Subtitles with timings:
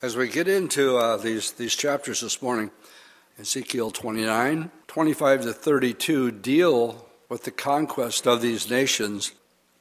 [0.00, 2.70] As we get into uh, these, these chapters this morning,
[3.36, 9.32] Ezekiel 29, 25 to 32 deal with the conquest of these nations.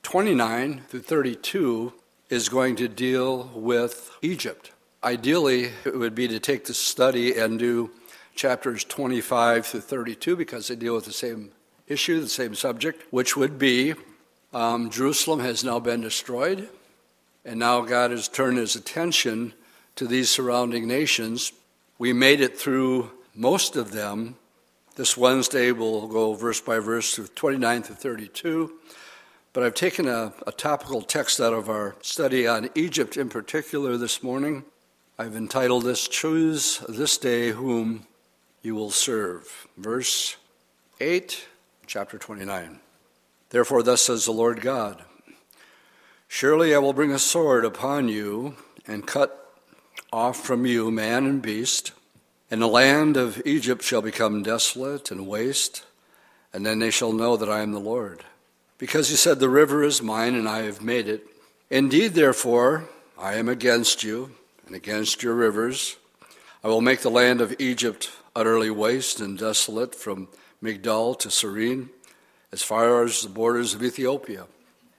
[0.01, 1.93] 29 through 32
[2.31, 4.71] is going to deal with Egypt.
[5.03, 7.91] Ideally, it would be to take the study and do
[8.33, 11.51] chapters 25 through 32 because they deal with the same
[11.87, 13.93] issue, the same subject, which would be
[14.51, 16.69] um, Jerusalem has now been destroyed,
[17.45, 19.53] and now God has turned his attention
[19.97, 21.51] to these surrounding nations.
[21.97, 24.35] We made it through most of them.
[24.95, 28.73] This Wednesday we'll go verse by verse through 29 to 32.
[29.53, 33.97] But I've taken a, a, topical text out of our study on Egypt in particular
[33.97, 34.65] this morning.
[35.17, 38.05] I've entitled this Choose This Day Whom
[38.61, 39.67] You Will Serve.
[39.77, 40.37] Verse
[40.99, 41.47] 8,
[41.87, 42.79] chapter 29.
[43.49, 45.03] Therefore, thus says the Lord God
[46.27, 49.46] Surely I will bring a sword upon you and cut
[50.17, 51.91] off from you man and beast,
[52.49, 55.85] and the land of Egypt shall become desolate and waste,
[56.51, 58.23] and then they shall know that I am the Lord.
[58.79, 61.27] Because you said, The river is mine, and I have made it.
[61.69, 64.31] Indeed, therefore, I am against you,
[64.65, 65.97] and against your rivers.
[66.63, 70.29] I will make the land of Egypt utterly waste and desolate from
[70.63, 71.91] Migdol to Syene,
[72.51, 74.47] as far as the borders of Ethiopia.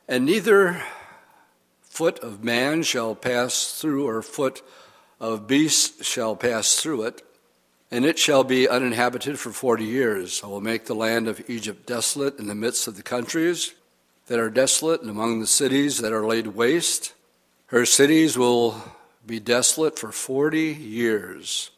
[0.07, 0.81] And neither
[1.83, 4.63] foot of man shall pass through, or foot
[5.21, 7.23] of beasts shall pass through it,
[7.91, 10.43] and it shall be uninhabited for forty years.
[10.45, 13.75] I will make the land of Egypt desolate in the midst of the countries
[14.27, 17.15] that are desolate, and among the cities that are laid waste.
[17.67, 18.83] Her cities will
[19.27, 21.71] be desolate for forty years.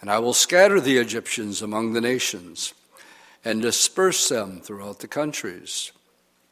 [0.00, 2.74] And I will scatter the Egyptians among the nations,
[3.44, 5.92] and disperse them throughout the countries.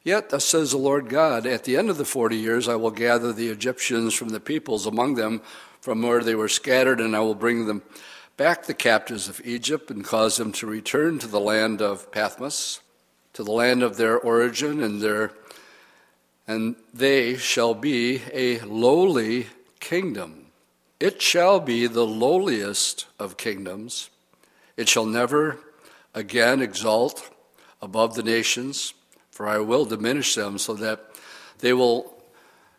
[0.05, 2.93] Yet, thus says the Lord God, at the end of the forty years I will
[2.93, 5.43] gather the Egyptians from the peoples among them
[5.81, 7.83] from where they were scattered, and I will bring them
[8.37, 12.81] back the captives of Egypt and cause them to return to the land of Pathros,
[13.35, 15.33] to the land of their origin, and their
[16.47, 19.47] and they shall be a lowly
[19.79, 20.47] kingdom.
[20.99, 24.11] It shall be the lowliest of kingdoms.
[24.77, 25.59] It shall never
[26.13, 27.31] again exalt
[27.81, 28.95] above the nations,
[29.31, 31.11] for I will diminish them so that
[31.61, 32.21] they will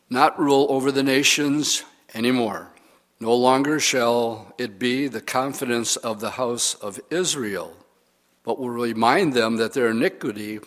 [0.09, 2.71] not rule over the nations anymore.
[3.21, 7.77] No longer shall it be the confidence of the house of Israel,
[8.41, 10.59] but will remind them that their iniquity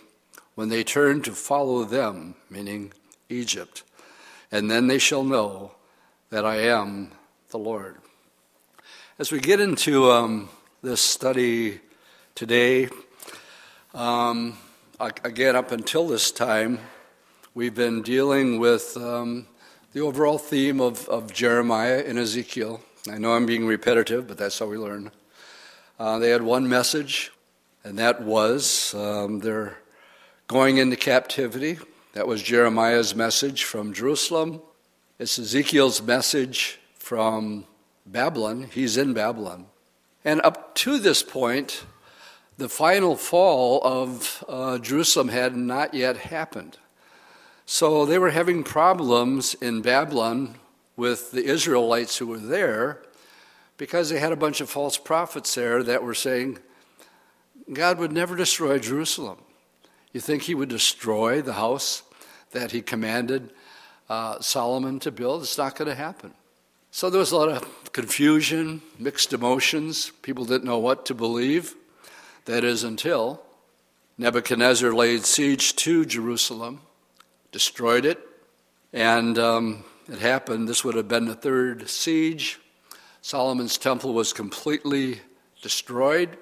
[0.55, 2.93] when they turn to follow them, meaning
[3.29, 3.83] Egypt.
[4.53, 5.73] And then they shall know
[6.31, 7.11] that I am
[7.51, 7.97] the Lord.
[9.19, 10.49] As we get into um,
[10.81, 11.81] this study
[12.37, 12.89] today,
[13.95, 14.57] um,
[15.01, 16.79] again, up until this time,
[17.53, 19.49] we've been dealing with um,
[19.95, 22.81] the overall theme of, of Jeremiah and Ezekiel.
[23.09, 25.13] I know I'm being repetitive, but that's how we learn.
[26.01, 27.31] Uh, they had one message,
[27.85, 29.79] and that was um, they're
[30.49, 31.79] going into captivity.
[32.13, 34.61] That was Jeremiah's message from Jerusalem.
[35.21, 37.65] It's Ezekiel's message from
[38.05, 38.71] Babylon.
[38.73, 39.67] He's in Babylon.
[40.25, 41.85] And up to this point,
[42.59, 46.79] the final fall of uh, Jerusalem had not yet happened.
[47.67, 50.57] So they were having problems in Babylon
[50.97, 53.03] with the Israelites who were there
[53.77, 56.59] because they had a bunch of false prophets there that were saying
[57.73, 59.39] God would never destroy Jerusalem.
[60.13, 62.03] You think he would destroy the house
[62.53, 63.51] that he commanded
[64.09, 65.43] uh, Solomon to build?
[65.43, 66.35] It's not going to happen.
[66.91, 70.13] So there was a lot of confusion, mixed emotions.
[70.23, 71.75] People didn't know what to believe.
[72.45, 73.43] That is until
[74.19, 76.83] Nebuchadnezzar laid siege to Jerusalem
[77.55, 78.19] destroyed it.
[78.93, 82.59] And um, it happened, this would have been the third siege.
[83.23, 85.21] Solomon's temple was completely
[85.63, 86.37] destroyed.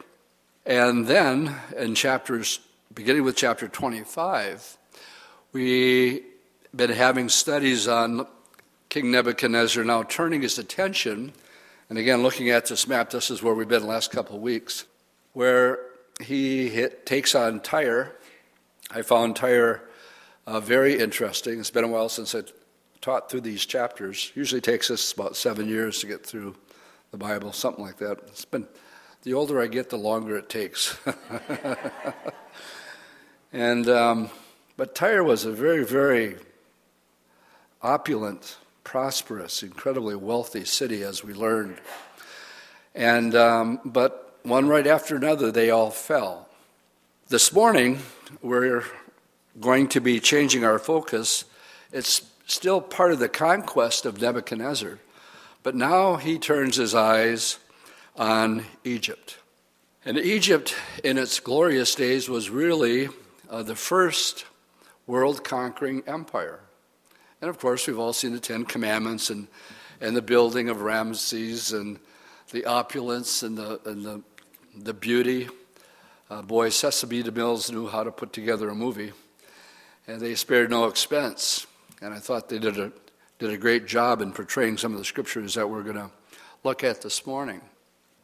[0.65, 2.61] And then in chapters,
[2.95, 4.79] beginning with chapter 25,
[5.53, 6.25] we've
[6.75, 8.27] been having studies on
[8.89, 11.35] King Nebuchadnezzar now turning his attention,
[11.91, 14.41] and again, looking at this map, this is where we've been the last couple of
[14.41, 14.87] weeks,
[15.35, 15.79] where
[16.23, 18.17] he hit, takes on Tyre.
[18.91, 19.83] I found Tyre
[20.47, 21.61] uh, very interesting.
[21.61, 22.43] It's been a while since I
[23.01, 24.33] taught through these chapters.
[24.35, 26.57] Usually takes us about seven years to get through
[27.11, 28.19] the Bible, something like that.
[28.29, 28.67] It's been
[29.23, 30.99] the older I get, the longer it takes.
[33.53, 34.31] and um,
[34.77, 36.37] but Tyre was a very, very
[37.83, 41.81] opulent, prosperous, incredibly wealthy city, as we learned.
[42.95, 46.49] And um, but one right after another, they all fell.
[47.29, 48.01] This morning,
[48.43, 48.85] we're
[49.61, 51.45] going to be changing our focus.
[51.93, 54.99] It's still part of the conquest of Nebuchadnezzar,
[55.63, 57.59] But now he turns his eyes
[58.17, 59.39] on Egypt.
[60.05, 63.09] And Egypt, in its glorious days, was really
[63.49, 64.45] uh, the first
[65.07, 66.61] world conquering empire.
[67.41, 69.47] And of course, we've all seen the Ten Commandments and,
[70.01, 71.99] and the building of Ramses and
[72.51, 74.23] the opulence and the, and the,
[74.77, 75.49] the beauty.
[76.29, 77.23] Uh, boy, Cecil B.
[77.23, 79.13] DeMille knew how to put together a movie,
[80.07, 81.67] and they spared no expense.
[82.01, 82.93] And I thought they did a,
[83.39, 86.11] did a great job in portraying some of the scriptures that we're going to
[86.65, 87.61] look at this morning.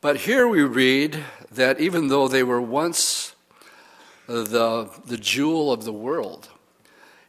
[0.00, 3.34] But here we read that even though they were once
[4.26, 6.48] the, the jewel of the world,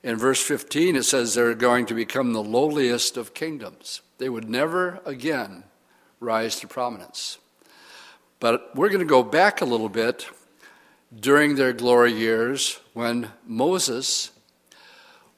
[0.04, 4.02] in verse 15 it says they're going to become the lowliest of kingdoms.
[4.18, 5.64] They would never again
[6.20, 7.40] rise to prominence.
[8.40, 10.28] But we're going to go back a little bit
[11.18, 14.32] during their glory years when Moses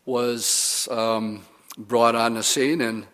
[0.06, 1.44] was um,
[1.78, 2.82] brought on the scene.
[2.82, 3.06] And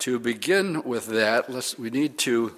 [0.00, 2.54] to begin with that, let's, we need to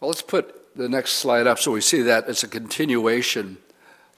[0.00, 3.56] well, let's put the next slide up so we see that it's a continuation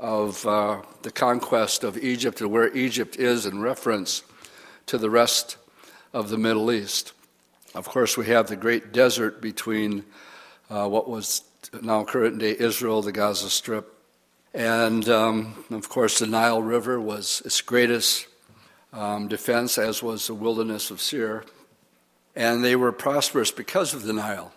[0.00, 4.22] of uh, the conquest of Egypt and where Egypt is in reference
[4.86, 5.56] to the rest
[6.12, 7.12] of the Middle East.
[7.74, 10.04] Of course, we have the great desert between
[10.68, 11.42] uh, what was
[11.80, 13.94] now current day Israel, the Gaza Strip,
[14.52, 18.26] and um, of course, the Nile River was its greatest
[18.92, 21.44] um, defense, as was the wilderness of Seir.
[22.36, 24.52] And they were prosperous because of the Nile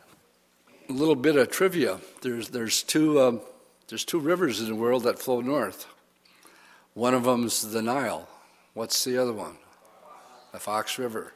[0.91, 1.99] a little bit of trivia.
[2.21, 3.41] There's, there's, two, um,
[3.87, 5.87] there's two rivers in the world that flow north.
[6.93, 8.27] One of them's the Nile.
[8.73, 9.55] What's the other one?
[10.51, 11.33] The Fox River.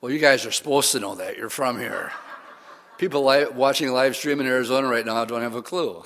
[0.00, 1.36] Well, you guys are supposed to know that.
[1.36, 2.12] You're from here.
[2.98, 6.02] People li- watching live stream in Arizona right now don't have a clue.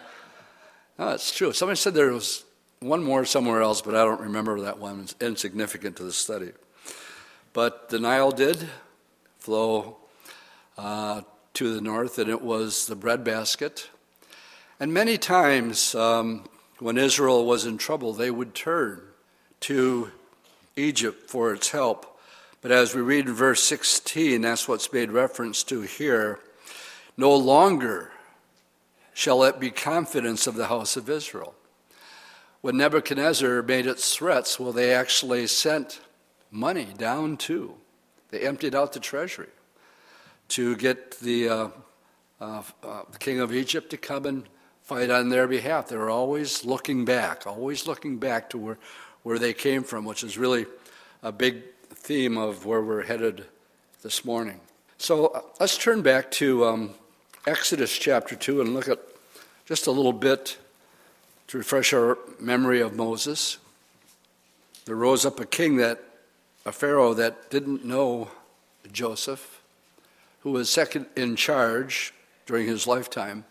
[0.98, 1.52] no, it's true.
[1.52, 2.44] Somebody said there was
[2.80, 5.00] one more somewhere else, but I don't remember that one.
[5.00, 6.52] It's insignificant to the study.
[7.52, 8.70] But the Nile did
[9.38, 9.98] flow
[10.78, 11.20] uh,
[11.52, 13.90] to the north, and it was the breadbasket.
[14.78, 16.48] And many times um,
[16.78, 19.02] when Israel was in trouble, they would turn
[19.60, 20.10] to
[20.74, 22.18] Egypt for its help.
[22.62, 26.40] But as we read in verse 16, that's what's made reference to here.
[27.18, 28.10] No longer
[29.12, 31.54] shall it be confidence of the house of Israel.
[32.62, 36.00] When Nebuchadnezzar made its threats, well, they actually sent
[36.50, 37.74] money down too.
[38.30, 39.48] They emptied out the treasury
[40.48, 41.68] to get the, uh,
[42.40, 44.44] uh, uh, the king of Egypt to come and
[44.82, 45.88] fight on their behalf.
[45.88, 48.78] They were always looking back, always looking back to where,
[49.22, 50.66] where they came from, which is really
[51.22, 53.46] a big theme of where we're headed
[54.02, 54.60] this morning.
[54.98, 56.90] So uh, let's turn back to um,
[57.46, 58.98] Exodus chapter 2 and look at
[59.64, 60.58] just a little bit
[61.50, 63.58] to refresh our memory of Moses.
[64.84, 66.00] There rose up a king that,
[66.64, 68.30] a Pharaoh that didn't know
[68.92, 69.60] Joseph
[70.42, 72.14] who was second in charge
[72.46, 73.44] during his lifetime.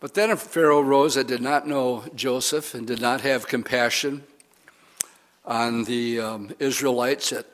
[0.00, 4.24] But then a Pharaoh rose that did not know Joseph and did not have compassion
[5.44, 7.46] on the um, Israelites that,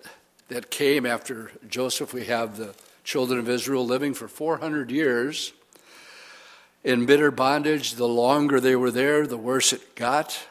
[0.47, 2.15] that came after Joseph.
[2.15, 2.73] We have the
[3.03, 5.53] children of Israel living for 400 years
[6.85, 7.95] in bitter bondage.
[7.95, 10.47] The longer they were there, the worse it got.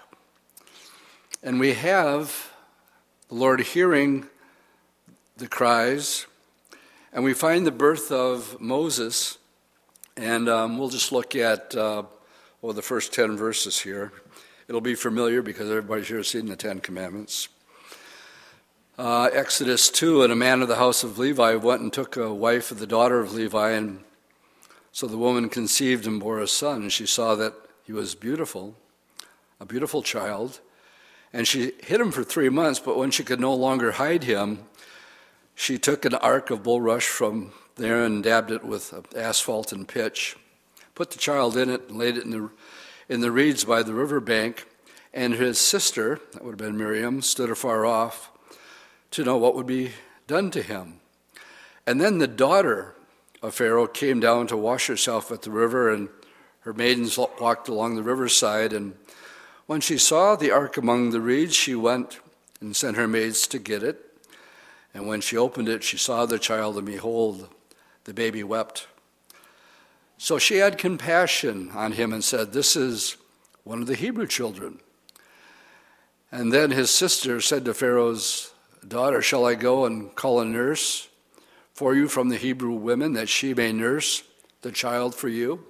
[1.42, 2.52] And we have
[3.30, 4.28] the Lord hearing
[5.38, 6.26] the cries
[7.12, 9.38] and we find the birth of Moses,
[10.16, 12.04] and um, we'll just look at uh,
[12.62, 14.12] well, the first 10 verses here.
[14.68, 17.48] It'll be familiar because everybody's here seen the Ten Commandments.
[18.98, 22.34] Uh, Exodus 2 And a man of the house of Levi went and took a
[22.34, 24.04] wife of the daughter of Levi, and
[24.92, 27.54] so the woman conceived and bore a son, she saw that
[27.84, 28.76] he was beautiful,
[29.60, 30.60] a beautiful child.
[31.32, 34.66] And she hid him for three months, but when she could no longer hide him,
[35.54, 40.36] she took an ark of bulrush from there and dabbed it with asphalt and pitch,
[40.96, 42.50] put the child in it, and laid it in the,
[43.08, 44.66] in the reeds by the river bank.
[45.14, 48.32] And his sister, that would have been Miriam, stood afar off
[49.12, 49.92] to know what would be
[50.28, 51.00] done to him.
[51.86, 52.96] And then the daughter
[53.42, 56.10] of Pharaoh came down to wash herself at the river, and
[56.62, 58.74] her maidens walked along the riverside.
[58.74, 58.96] And
[59.66, 62.20] when she saw the ark among the reeds, she went
[62.60, 64.06] and sent her maids to get it.
[64.94, 67.48] And when she opened it, she saw the child, and behold,
[68.06, 68.88] the baby wept.
[70.18, 73.16] So she had compassion on him and said, This is
[73.64, 74.80] one of the Hebrew children.
[76.32, 78.54] And then his sister said to Pharaoh's
[78.88, 81.09] daughter, Shall I go and call a nurse
[81.80, 84.24] for you from the Hebrew women that she may nurse
[84.64, 85.64] the child for you?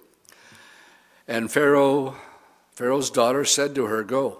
[1.27, 2.15] And Pharaoh,
[2.71, 4.39] Pharaoh's daughter said to her, Go.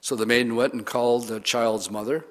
[0.00, 2.24] So the maiden went and called the child's mother.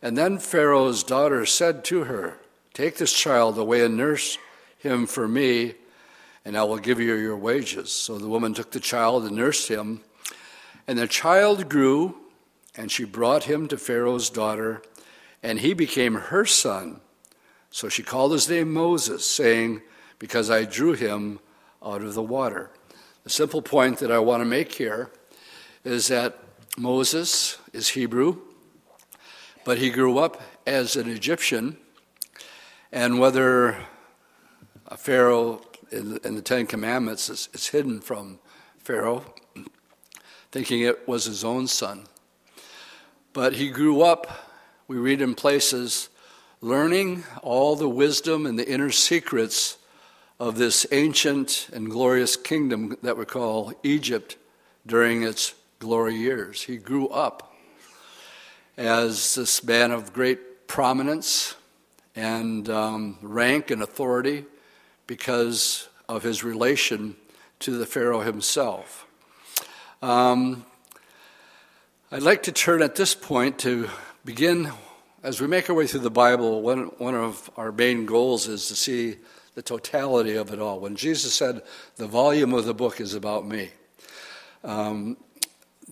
[0.00, 2.38] And then Pharaoh's daughter said to her,
[2.72, 4.38] Take this child away and nurse
[4.78, 5.74] him for me,
[6.42, 7.92] and I will give you your wages.
[7.92, 10.00] So the woman took the child and nursed him.
[10.88, 12.16] And the child grew,
[12.74, 14.80] and she brought him to Pharaoh's daughter,
[15.42, 17.02] and he became her son.
[17.76, 19.82] So she called his name Moses, saying,
[20.18, 21.40] Because I drew him
[21.84, 22.70] out of the water.
[23.24, 25.10] The simple point that I want to make here
[25.84, 26.38] is that
[26.78, 28.38] Moses is Hebrew,
[29.62, 31.76] but he grew up as an Egyptian,
[32.92, 33.76] and whether
[34.86, 35.60] a Pharaoh
[35.92, 38.38] in, the Ten Commandments is, is hidden from
[38.78, 39.22] Pharaoh,
[40.50, 42.06] thinking it was his own son.
[43.34, 44.50] But he grew up,
[44.88, 46.08] we read in places,
[46.66, 49.78] learning all the wisdom and the inner secrets
[50.40, 54.36] of this ancient and glorious kingdom that we call Egypt
[54.84, 56.62] during its glory years.
[56.62, 57.54] He grew up
[58.76, 61.54] as this man of great prominence
[62.16, 64.44] and um, rank and authority
[65.06, 67.14] because of his relation
[67.60, 69.06] to the Pharaoh himself.
[70.02, 70.66] Um,
[72.10, 73.88] I'd like to turn at this point to
[74.24, 74.72] begin,
[75.26, 78.68] as we make our way through the Bible, one, one of our main goals is
[78.68, 79.16] to see
[79.56, 80.78] the totality of it all.
[80.78, 81.62] When Jesus said,
[81.96, 83.70] The volume of the book is about me,
[84.62, 85.16] um,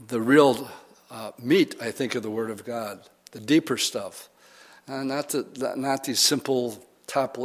[0.07, 0.71] the real
[1.11, 4.29] uh, meat, I think, of the Word of God, the deeper stuff,
[4.87, 7.37] uh, not, the, not these simple top,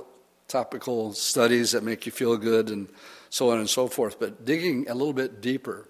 [0.47, 2.87] topical studies that make you feel good and
[3.31, 5.87] so on and so forth, but digging a little bit deeper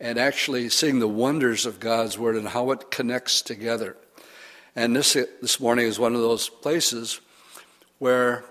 [0.00, 3.94] and actually seeing the wonders of God's Word and how it connects together.
[4.78, 7.20] And this, this morning is one of those places
[7.98, 8.44] where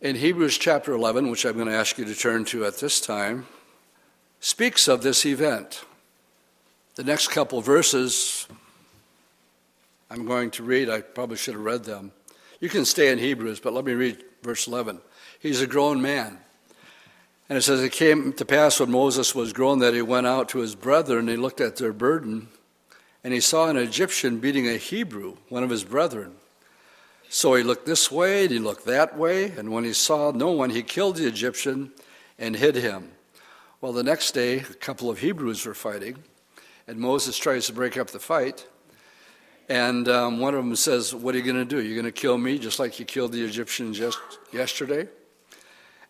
[0.00, 3.00] in Hebrews chapter 11, which I'm going to ask you to turn to at this
[3.00, 3.46] time,
[4.40, 5.84] speaks of this event.
[6.96, 8.48] The next couple verses
[10.10, 12.10] I'm going to read, I probably should have read them.
[12.58, 15.00] You can stay in Hebrews, but let me read verse 11.
[15.38, 16.38] He's a grown man.
[17.48, 20.48] And it says, It came to pass when Moses was grown that he went out
[20.48, 22.48] to his brethren, and he looked at their burden,
[23.22, 26.32] and he saw an Egyptian beating a Hebrew, one of his brethren.
[27.28, 30.50] So he looked this way and he looked that way, and when he saw no
[30.50, 31.92] one, he killed the Egyptian
[32.38, 33.12] and hid him.
[33.80, 36.16] Well, the next day, a couple of Hebrews were fighting,
[36.86, 38.66] and Moses tries to break up the fight.
[39.68, 41.80] And um, one of them says, What are you going to do?
[41.80, 44.18] You're going to kill me just like you killed the Egyptians just
[44.52, 45.06] yesterday?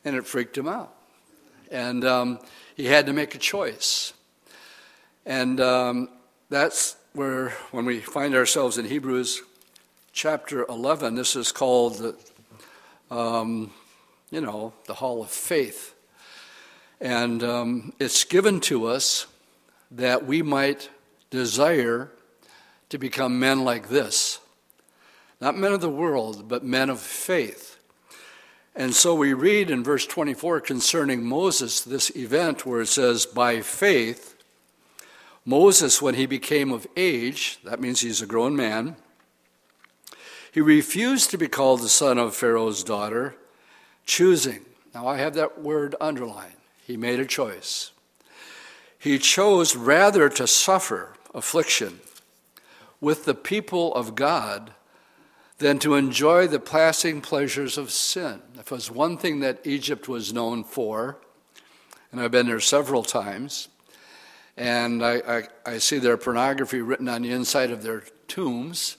[0.05, 0.95] And it freaked him out.
[1.71, 2.39] And um,
[2.75, 4.15] he had to make a choice.
[5.27, 6.09] And um,
[6.49, 9.43] that's where, when we find ourselves in Hebrews
[10.13, 12.15] chapter 11, this is called,
[13.11, 13.73] um,
[14.31, 15.95] you know, the Hall of Faith.
[17.01, 19.27] And um, it's given to us
[19.91, 20.89] that we might
[21.31, 22.13] desire
[22.91, 24.39] to become men like this.
[25.41, 27.79] Not men of the world, but men of faith.
[28.77, 33.63] And so we read in verse 24 concerning Moses this event where it says, By
[33.63, 34.37] faith,
[35.45, 38.97] Moses, when he became of age, that means he's a grown man,
[40.53, 43.37] he refused to be called the son of Pharaoh's daughter,
[44.05, 44.65] choosing.
[44.95, 46.55] Now I have that word underlined.
[46.85, 47.93] He made a choice.
[48.99, 52.01] He chose rather to suffer affliction
[53.01, 54.73] with the people of God
[55.59, 58.43] than to enjoy the passing pleasures of sin.
[58.59, 61.19] It was one thing that Egypt was known for,
[62.11, 63.69] and I've been there several times,
[64.61, 68.99] and I, I, I see their pornography written on the inside of their tombs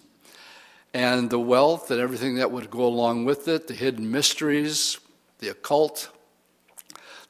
[0.92, 4.98] and the wealth and everything that would go along with it, the hidden mysteries,
[5.38, 6.10] the occult,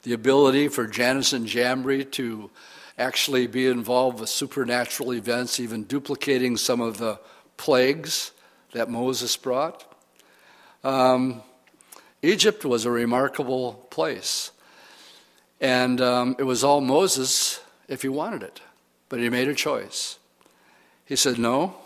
[0.02, 2.50] the ability for Jannes and Jambres to
[2.96, 7.20] actually be involved with supernatural events, even duplicating some of the
[7.58, 8.32] plagues
[8.72, 9.84] that Moses brought.
[10.82, 11.42] Um,
[12.22, 14.52] Egypt was a remarkable place.
[15.60, 17.60] And um, it was all Moses
[17.92, 18.62] if he wanted it,
[19.10, 20.18] but he made a choice.
[21.04, 21.76] He said, No,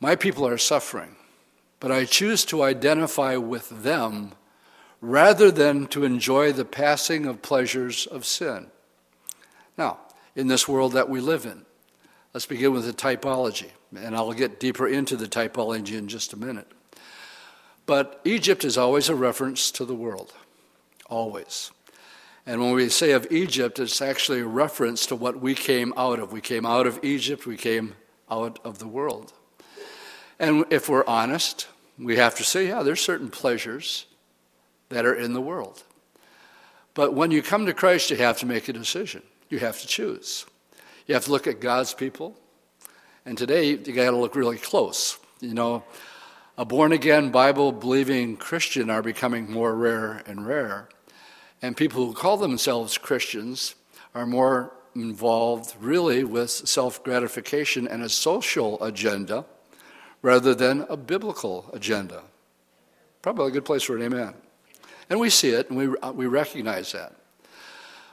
[0.00, 1.16] my people are suffering,
[1.78, 4.32] but I choose to identify with them
[5.02, 8.68] rather than to enjoy the passing of pleasures of sin.
[9.76, 9.98] Now,
[10.34, 11.66] in this world that we live in,
[12.32, 16.38] let's begin with the typology, and I'll get deeper into the typology in just a
[16.38, 16.70] minute.
[17.84, 20.32] But Egypt is always a reference to the world,
[21.10, 21.72] always.
[22.46, 26.18] And when we say of Egypt, it's actually a reference to what we came out
[26.18, 26.32] of.
[26.32, 27.94] We came out of Egypt, we came
[28.30, 29.32] out of the world.
[30.38, 34.06] And if we're honest, we have to say, yeah, there's certain pleasures
[34.88, 35.84] that are in the world.
[36.92, 39.22] But when you come to Christ, you have to make a decision.
[39.48, 40.44] You have to choose.
[41.06, 42.36] You have to look at God's people.
[43.24, 45.18] And today, you got to look really close.
[45.40, 45.84] You know,
[46.58, 50.88] a born again, Bible believing Christian are becoming more rare and rare.
[51.64, 53.74] And people who call themselves Christians
[54.14, 59.46] are more involved really with self gratification and a social agenda
[60.20, 62.22] rather than a biblical agenda.
[63.22, 64.34] Probably a good place for an amen.
[65.08, 67.14] And we see it and we, uh, we recognize that.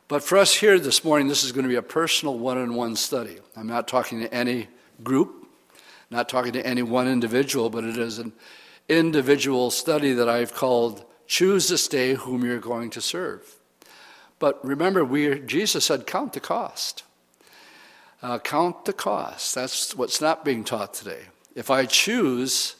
[0.07, 2.73] But for us here this morning, this is going to be a personal one on
[2.73, 3.35] one study.
[3.57, 4.69] I'm not talking to any
[5.03, 5.45] group,
[6.09, 8.31] not talking to any one individual, but it is an
[8.87, 13.55] individual study that I've called Choose this day whom you're going to serve.
[14.37, 17.05] But remember, we, Jesus said, Count the cost.
[18.21, 19.55] Uh, count the cost.
[19.55, 21.21] That's what's not being taught today.
[21.55, 22.75] If I choose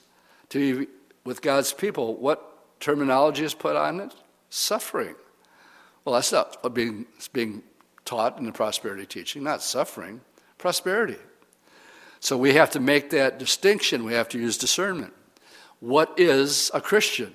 [0.50, 0.88] to be
[1.24, 4.14] with God's people, what terminology is put on it?
[4.50, 5.16] Suffering.
[6.04, 7.64] Well, that's not being, being
[8.04, 10.20] taught in the prosperity teaching, not suffering,
[10.58, 11.20] prosperity.
[12.20, 14.04] So we have to make that distinction.
[14.04, 15.14] We have to use discernment.
[15.80, 17.34] What is a Christian?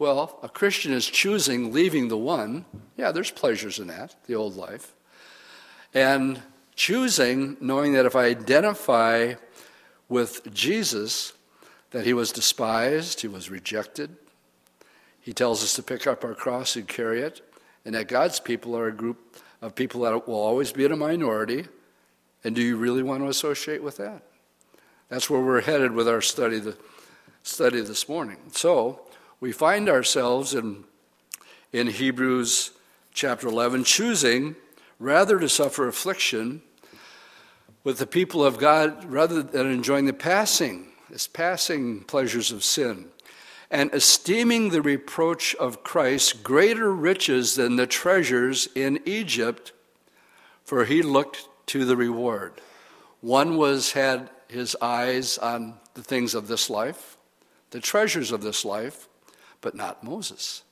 [0.00, 2.64] Well, a Christian is choosing leaving the one.
[2.96, 4.94] Yeah, there's pleasures in that, the old life.
[5.92, 6.40] And
[6.74, 9.34] choosing, knowing that if I identify
[10.08, 11.34] with Jesus,
[11.90, 14.16] that he was despised, he was rejected.
[15.20, 17.42] He tells us to pick up our cross and carry it
[17.84, 20.96] and that God's people are a group of people that will always be in a
[20.96, 21.66] minority.
[22.42, 24.22] And do you really want to associate with that?
[25.10, 26.78] That's where we're headed with our study, the
[27.42, 28.38] study this morning.
[28.52, 29.02] So
[29.40, 30.84] we find ourselves in,
[31.72, 32.72] in Hebrews
[33.12, 34.54] chapter 11, choosing
[34.98, 36.60] rather to suffer affliction
[37.82, 43.06] with the people of God rather than enjoying the passing, this passing pleasures of sin
[43.70, 49.72] and esteeming the reproach of Christ greater riches than the treasures in Egypt,
[50.64, 52.54] for he looked to the reward.
[53.20, 57.16] One was had his eyes on the things of this life,
[57.70, 59.06] the treasures of this life,
[59.60, 60.62] but not Moses.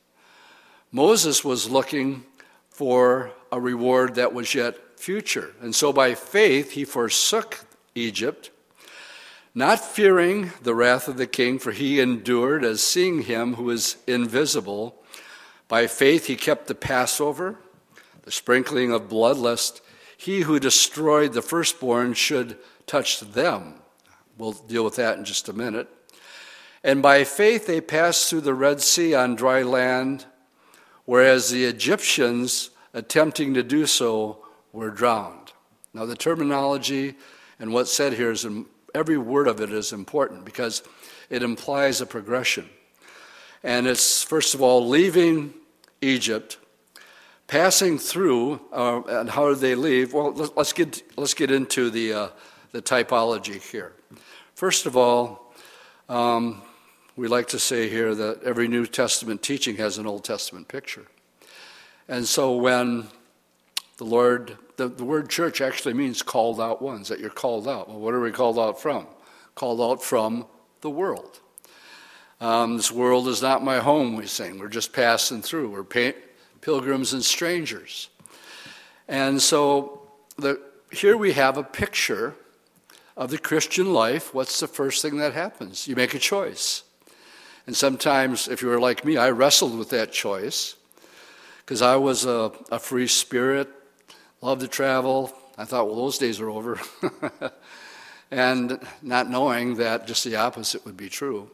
[0.91, 2.25] Moses was looking
[2.71, 5.55] for a reward that was yet future.
[5.61, 8.51] And so by faith he forsook Egypt
[9.59, 13.97] not fearing the wrath of the king, for he endured as seeing him who is
[14.07, 15.03] invisible.
[15.67, 17.57] By faith he kept the Passover,
[18.23, 19.81] the sprinkling of blood, lest
[20.17, 23.75] he who destroyed the firstborn should touch them.
[24.37, 25.89] We'll deal with that in just a minute.
[26.85, 30.27] And by faith they passed through the Red Sea on dry land,
[31.05, 35.53] whereas the Egyptians, attempting to do so, were drowned.
[35.93, 37.17] Now, the terminology
[37.59, 38.47] and what's said here is
[38.95, 40.83] every word of it is important because
[41.31, 42.69] it implies a progression.
[43.63, 45.55] And it's, first of all, leaving
[46.01, 46.59] Egypt,
[47.49, 50.15] passing through, uh, and how did they leave?
[50.15, 52.29] Well, let's get, let's get into the, uh,
[52.71, 53.93] the typology here.
[54.55, 55.53] First of all,
[56.09, 56.63] um,
[57.19, 61.07] we like to say here that every New Testament teaching has an Old Testament picture.
[62.07, 63.09] And so when
[63.97, 67.89] the Lord the, the word church actually means called out ones, that you're called out.
[67.89, 69.09] Well, what are we called out from?
[69.57, 70.47] Called out from
[70.81, 71.41] the world.
[72.41, 74.61] Um, this world is not my home, we sing.
[74.61, 75.71] We're just passing through.
[75.71, 76.17] We're pa-
[76.61, 78.11] pilgrims and strangers.
[79.09, 80.03] And so
[80.37, 80.61] the,
[80.93, 82.37] here we have a picture
[83.17, 84.33] of the Christian life.
[84.33, 85.89] What's the first thing that happens?
[85.89, 86.85] You make a choice.
[87.69, 90.75] And sometimes, if you were like me, I wrestled with that choice
[91.59, 93.69] because I was a, a free spirit
[94.41, 95.35] loved to travel.
[95.59, 96.81] I thought, well, those days are over.
[98.31, 101.51] and not knowing that just the opposite would be true.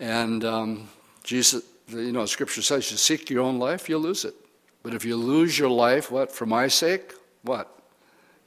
[0.00, 0.90] And um,
[1.24, 4.34] Jesus, you know, Scripture says, you seek your own life, you'll lose it.
[4.82, 7.74] But if you lose your life, what, for my sake, what?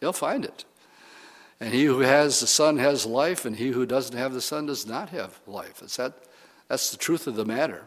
[0.01, 0.65] You'll find it.
[1.59, 4.67] And he who has the Son has life, and he who doesn't have the Son
[4.67, 5.81] does not have life.
[5.81, 6.13] It's that,
[6.67, 7.83] that's the truth of the matter.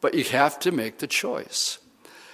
[0.00, 1.78] But you have to make the choice.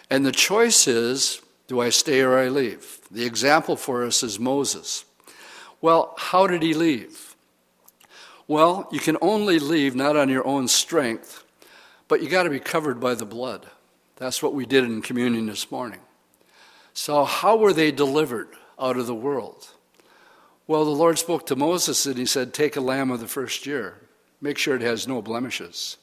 [0.09, 3.00] And the choice is do I stay or I leave?
[3.11, 5.05] The example for us is Moses.
[5.81, 7.35] Well, how did he leave?
[8.46, 11.44] Well, you can only leave not on your own strength,
[12.07, 13.66] but you got to be covered by the blood.
[14.16, 16.00] That's what we did in communion this morning.
[16.94, 18.48] So, how were they delivered
[18.79, 19.68] out of the world?
[20.66, 23.66] Well, the Lord spoke to Moses and he said, Take a lamb of the first
[23.66, 23.98] year,
[24.40, 25.96] make sure it has no blemishes,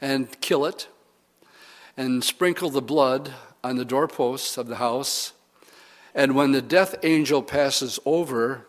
[0.00, 0.88] and kill it,
[1.96, 5.32] and sprinkle the blood on the doorposts of the house.
[6.14, 8.66] And when the death angel passes over,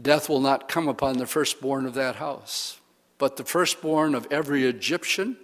[0.00, 2.80] death will not come upon the firstborn of that house.
[3.18, 5.36] But the firstborn of every Egyptian,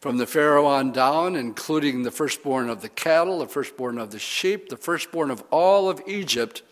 [0.00, 4.18] from the Pharaoh on down, including the firstborn of the cattle, the firstborn of the
[4.18, 6.62] sheep, the firstborn of all of Egypt,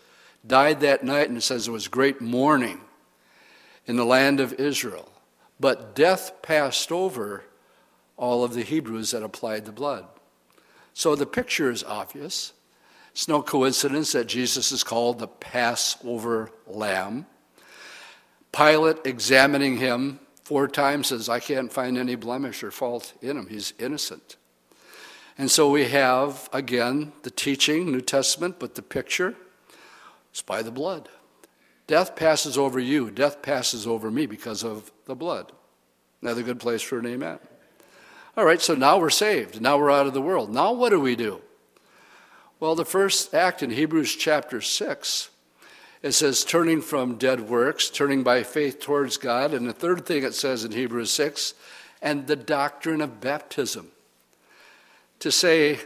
[0.46, 2.80] died that night, and it says it was great mourning
[3.86, 5.10] in the land of Israel.
[5.58, 7.44] But death passed over
[8.16, 10.06] all of the Hebrews that applied the blood.
[10.94, 12.52] So the picture is obvious.
[13.12, 17.26] It's no coincidence that Jesus is called the Passover Lamb.
[18.52, 23.48] Pilate, examining him four times, says, I can't find any blemish or fault in him.
[23.48, 24.36] He's innocent.
[25.38, 29.34] And so we have, again, the teaching, New Testament, but the picture
[30.34, 31.10] is by the blood.
[31.86, 35.52] Death passes over you, death passes over me because of the blood.
[36.20, 37.38] Another good place for an amen.
[38.36, 39.60] All right, so now we're saved.
[39.60, 40.52] Now we're out of the world.
[40.52, 41.40] Now what do we do?
[42.58, 45.30] Well, the first act in Hebrews chapter 6,
[46.02, 49.54] it says turning from dead works, turning by faith towards God.
[49.54, 51.54] And the third thing it says in Hebrews 6,
[52.02, 53.88] and the doctrine of baptism.
[55.20, 55.80] To say,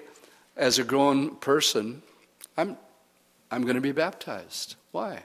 [0.56, 2.02] as a grown person,
[2.56, 2.76] I'm,
[3.50, 4.76] I'm going to be baptized.
[4.90, 5.22] Why?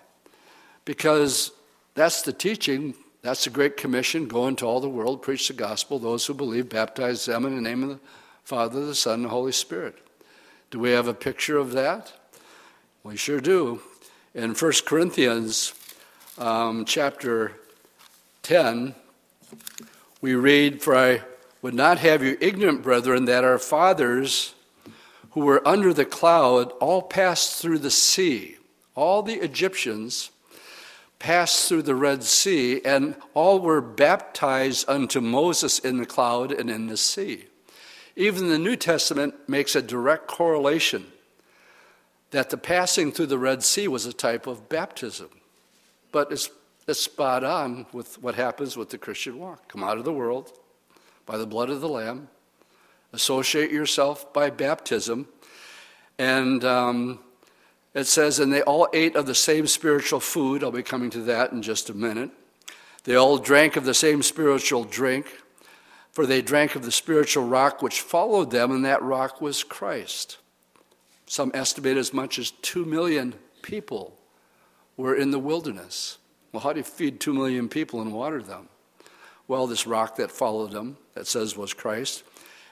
[0.85, 1.51] Because
[1.95, 5.97] that's the teaching, that's the Great Commission go into all the world, preach the gospel.
[5.97, 7.99] Those who believe, baptize them in the name of the
[8.43, 9.97] Father, the Son, and the Holy Spirit.
[10.69, 12.13] Do we have a picture of that?
[13.03, 13.81] We sure do.
[14.35, 15.73] In 1 Corinthians
[16.37, 17.53] um, chapter
[18.43, 18.93] 10,
[20.21, 21.21] we read, For I
[21.61, 24.53] would not have you ignorant, brethren, that our fathers
[25.31, 28.57] who were under the cloud all passed through the sea.
[28.93, 30.29] All the Egyptians
[31.25, 36.69] passed through the Red Sea, and all were baptized unto Moses in the cloud and
[36.69, 37.45] in the sea.
[38.15, 41.07] Even the New Testament makes a direct correlation
[42.29, 45.29] that the passing through the Red Sea was a type of baptism.
[46.11, 46.51] But it's,
[46.87, 49.67] it's spot on with what happens with the Christian walk.
[49.67, 50.51] Come out of the world
[51.25, 52.27] by the blood of the Lamb,
[53.13, 55.27] associate yourself by baptism,
[56.19, 57.17] and um,
[57.95, 60.63] it says, and they all ate of the same spiritual food.
[60.63, 62.29] I'll be coming to that in just a minute.
[63.05, 65.27] They all drank of the same spiritual drink,
[66.11, 70.37] for they drank of the spiritual rock which followed them, and that rock was Christ.
[71.25, 74.17] Some estimate as much as two million people
[74.97, 76.17] were in the wilderness.
[76.51, 78.67] Well, how do you feed two million people and water them?
[79.47, 82.23] Well, this rock that followed them, that says was Christ,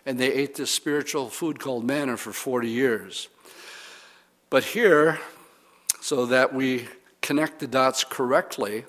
[0.06, 3.30] and they ate this spiritual food called manna for 40 years.
[4.54, 5.20] But here,
[6.00, 6.86] so that we
[7.24, 8.86] connect the dots correctly,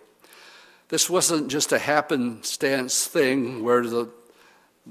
[0.89, 4.11] this wasn't just a happenstance thing where the,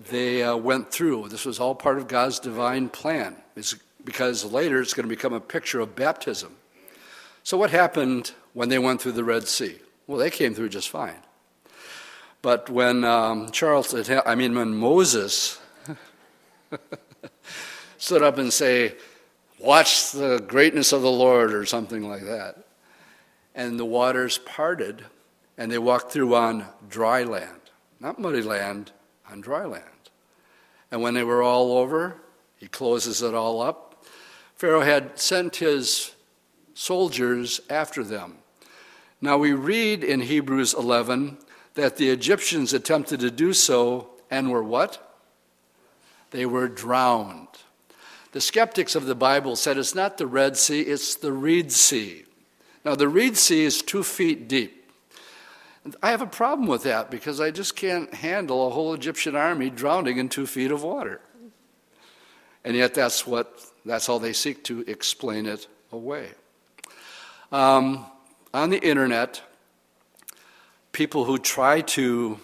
[0.10, 1.30] they uh, went through.
[1.30, 5.32] This was all part of God's divine plan, it's because later it's going to become
[5.32, 6.56] a picture of baptism.
[7.44, 9.78] So, what happened when they went through the Red Sea?
[10.08, 11.22] Well, they came through just fine.
[12.42, 15.62] But when um, Charles, I mean, when Moses
[18.00, 18.96] stood up and say,
[19.60, 22.58] Watch the greatness of the Lord, or something like that.
[23.56, 25.06] And the waters parted,
[25.58, 27.62] and they walked through on dry land.
[28.00, 28.92] Not muddy land,
[29.30, 29.84] on dry land.
[30.92, 32.18] And when they were all over,
[32.58, 34.06] he closes it all up.
[34.56, 36.14] Pharaoh had sent his
[36.74, 38.38] soldiers after them.
[39.22, 41.38] Now we read in Hebrews 11
[41.76, 45.18] that the Egyptians attempted to do so and were what?
[46.32, 47.48] They were drowned.
[48.34, 52.26] The skeptics of the Bible said it's not the Red Sea, it's the Reed Sea.
[52.84, 54.92] Now, the Reed Sea is two feet deep.
[56.02, 59.70] I have a problem with that because I just can't handle a whole Egyptian army
[59.70, 61.22] drowning in two feet of water.
[62.64, 66.30] And yet, that's what that's how they seek to explain it away.
[67.52, 68.06] Um,
[68.54, 69.42] on the internet,
[70.92, 72.40] people who try to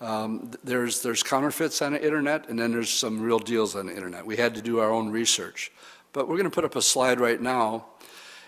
[0.00, 3.94] um, there's, there's counterfeits on the internet, and then there's some real deals on the
[3.94, 4.26] internet.
[4.26, 5.72] We had to do our own research.
[6.12, 7.86] But we're going to put up a slide right now,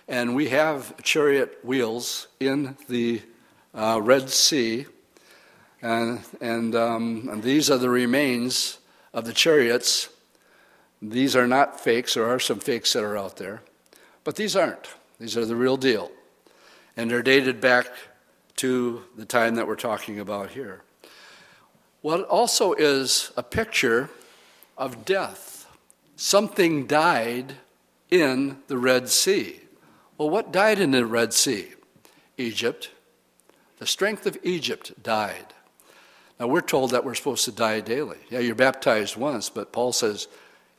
[0.09, 3.23] and we have chariot wheels in the
[3.75, 4.87] uh, Red Sea,
[5.83, 8.79] and, and, um, and these are the remains
[9.13, 10.09] of the chariots.
[11.03, 13.63] These are not fakes, there are some fakes that are out there,
[14.25, 14.89] but these aren't.
[15.19, 16.11] These are the real deal.
[16.97, 17.91] And they're dated back
[18.57, 20.83] to the time that we're talking about here.
[22.07, 24.11] Well, it also is a picture
[24.79, 25.67] of death.
[26.15, 27.55] Something died
[28.13, 29.59] in the Red Sea.
[30.17, 31.67] Well, what died in the Red Sea?
[32.39, 32.91] Egypt.
[33.79, 35.47] The strength of Egypt died.
[36.39, 38.19] Now, we're told that we're supposed to die daily.
[38.31, 40.29] Yeah, you're baptized once, but Paul says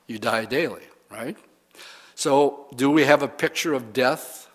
[0.07, 1.35] you die daily, right?
[2.15, 4.49] So, do we have a picture of death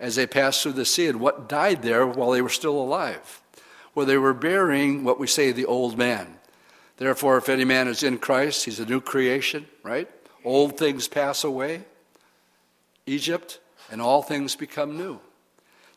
[0.00, 3.39] as they passed through the sea and what died there while they were still alive?
[3.94, 6.36] Where they were burying what we say the old man.
[6.96, 10.08] Therefore, if any man is in Christ, he's a new creation, right?
[10.44, 11.82] Old things pass away,
[13.06, 13.58] Egypt,
[13.90, 15.18] and all things become new.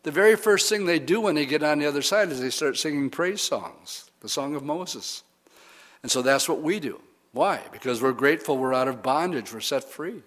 [0.03, 2.49] the very first thing they do when they get on the other side is they
[2.49, 5.23] start singing praise songs, the song of Moses.
[6.01, 6.99] And so that's what we do.
[7.31, 7.61] Why?
[7.71, 10.21] Because we're grateful we're out of bondage, we're set free.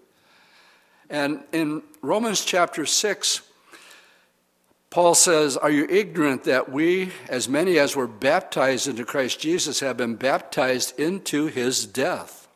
[1.09, 3.43] And in Romans chapter 6,
[4.91, 9.81] Paul says, Are you ignorant that we, as many as were baptized into Christ Jesus,
[9.81, 12.49] have been baptized into his death?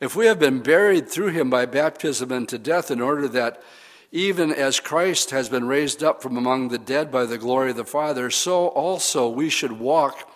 [0.00, 3.62] If we have been buried through him by baptism into death, in order that
[4.12, 7.76] even as Christ has been raised up from among the dead by the glory of
[7.76, 10.30] the Father, so also we should walk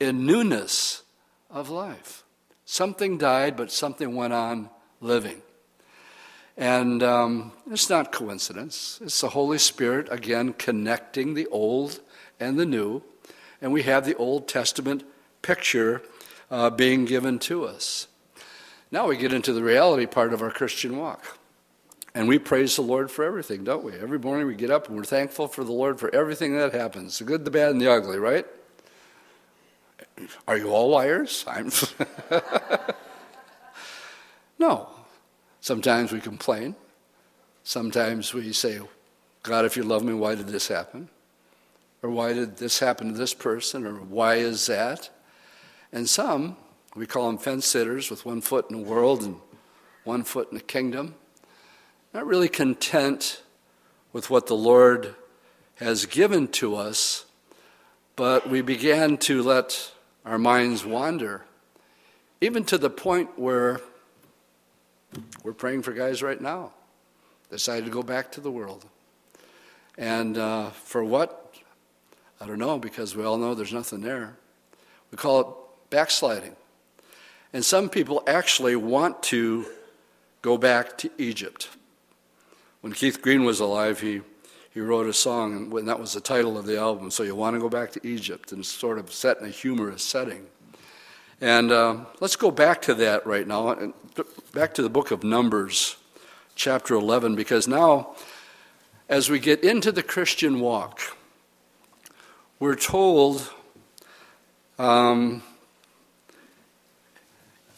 [0.00, 1.02] in newness
[1.50, 2.24] of life.
[2.64, 5.42] Something died, but something went on living.
[6.56, 9.00] And um, it's not coincidence.
[9.02, 12.00] It's the Holy Spirit, again, connecting the old
[12.38, 13.02] and the new.
[13.60, 15.04] And we have the Old Testament
[15.40, 16.02] picture
[16.50, 18.08] uh, being given to us.
[18.90, 21.38] Now we get into the reality part of our Christian walk.
[22.14, 23.92] And we praise the Lord for everything, don't we?
[23.94, 27.18] Every morning we get up and we're thankful for the Lord for everything that happens
[27.18, 28.46] the good, the bad, and the ugly, right?
[30.46, 31.44] Are you all liars?
[31.48, 31.70] I'm.
[34.58, 34.91] no.
[35.62, 36.74] Sometimes we complain.
[37.64, 38.78] Sometimes we say,
[39.42, 41.08] God, if you love me, why did this happen?
[42.02, 43.86] Or why did this happen to this person?
[43.86, 45.08] Or why is that?
[45.90, 46.58] And some,
[46.94, 49.36] we call them fence sitters with one foot in the world and
[50.04, 51.14] one foot in the kingdom
[52.12, 53.42] not really content
[54.12, 55.14] with what the Lord
[55.76, 57.24] has given to us,
[58.16, 59.92] but we began to let
[60.24, 61.42] our minds wander,
[62.40, 63.80] even to the point where
[65.42, 66.72] we're praying for guys right now,
[67.50, 68.84] decided to go back to the world.
[69.98, 71.54] And uh, for what?
[72.40, 74.36] I don't know, because we all know there's nothing there.
[75.10, 75.46] We call it
[75.90, 76.56] backsliding.
[77.52, 79.66] And some people actually want to
[80.40, 81.68] go back to Egypt.
[82.80, 84.22] When Keith Green was alive, he,
[84.70, 87.10] he wrote a song, and that was the title of the album.
[87.10, 90.02] So you want to go back to Egypt, and sort of set in a humorous
[90.02, 90.46] setting.
[91.42, 93.92] And uh, let's go back to that right now, and
[94.52, 95.96] back to the book of Numbers,
[96.54, 98.14] chapter 11, because now,
[99.08, 101.00] as we get into the Christian walk,
[102.60, 103.52] we're told
[104.78, 105.42] um,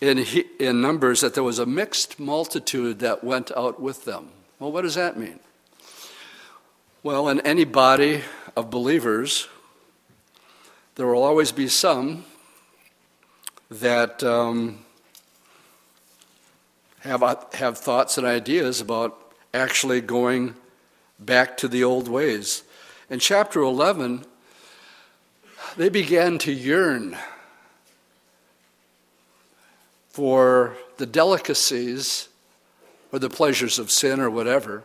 [0.02, 0.18] in,
[0.60, 4.28] in Numbers that there was a mixed multitude that went out with them.
[4.58, 5.40] Well, what does that mean?
[7.02, 8.24] Well, in any body
[8.56, 9.48] of believers,
[10.96, 12.26] there will always be some
[13.70, 14.78] that um,
[17.00, 20.54] have, have thoughts and ideas about actually going
[21.18, 22.62] back to the old ways.
[23.10, 24.24] In chapter 11,
[25.76, 27.16] they began to yearn
[30.08, 32.28] for the delicacies
[33.12, 34.84] or the pleasures of sin or whatever.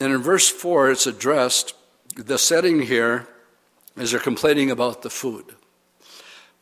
[0.00, 1.74] And in verse 4, it's addressed,
[2.16, 3.26] the setting here
[3.96, 5.54] is they're complaining about the food.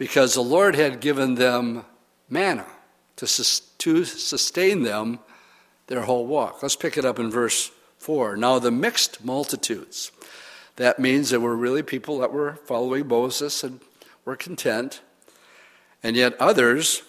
[0.00, 1.84] Because the Lord had given them
[2.26, 2.64] manna
[3.16, 5.18] to, to sustain them
[5.88, 6.62] their whole walk.
[6.62, 8.38] Let's pick it up in verse 4.
[8.38, 10.10] Now, the mixed multitudes.
[10.76, 13.80] That means there were really people that were following Moses and
[14.24, 15.02] were content.
[16.02, 17.02] And yet others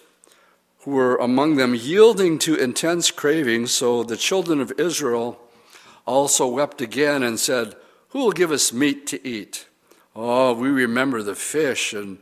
[0.80, 3.68] who were among them yielding to intense craving.
[3.68, 5.40] So the children of Israel
[6.06, 7.74] also wept again and said,
[8.10, 9.66] Who will give us meat to eat?
[10.14, 12.18] Oh, we remember the fish and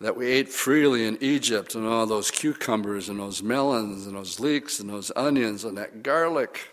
[0.00, 4.38] that we ate freely in Egypt and all those cucumbers and those melons and those
[4.38, 6.68] leeks and those onions and that garlic.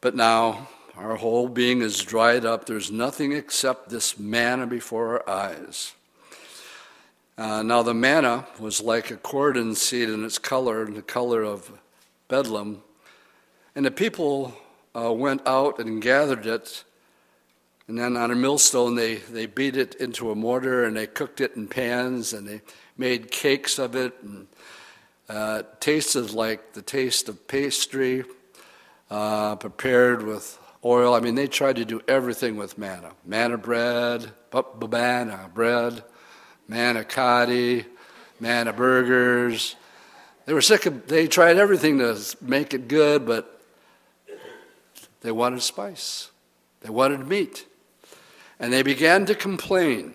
[0.00, 2.66] But now our whole being is dried up.
[2.66, 5.94] There's nothing except this manna before our eyes.
[7.38, 11.42] Uh, now, the manna was like a coriander seed in its color, in the color
[11.42, 11.72] of
[12.28, 12.78] bdellium.
[13.74, 14.54] And the people
[14.94, 16.84] uh, went out and gathered it.
[17.88, 21.40] And then on a millstone, they, they beat it into a mortar and they cooked
[21.40, 22.62] it in pans and they
[22.96, 24.14] made cakes of it.
[24.22, 24.46] And
[25.28, 28.24] uh, tasted like the taste of pastry
[29.10, 31.14] uh, prepared with oil.
[31.14, 36.02] I mean, they tried to do everything with manna manna bread, manna bread
[36.70, 37.84] manicotti,
[38.40, 39.76] manna burgers.
[40.46, 43.60] They were sick of, they tried everything to make it good, but
[45.20, 46.30] they wanted spice.
[46.80, 47.66] They wanted meat.
[48.62, 50.14] And they began to complain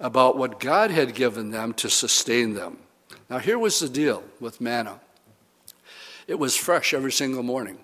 [0.00, 2.78] about what God had given them to sustain them.
[3.30, 5.00] Now, here was the deal with manna
[6.26, 7.78] it was fresh every single morning.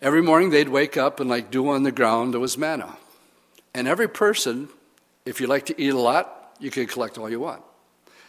[0.00, 2.96] Every morning they'd wake up and, like dew on the ground, there was manna.
[3.74, 4.68] And every person,
[5.26, 7.62] if you like to eat a lot, you could collect all you want.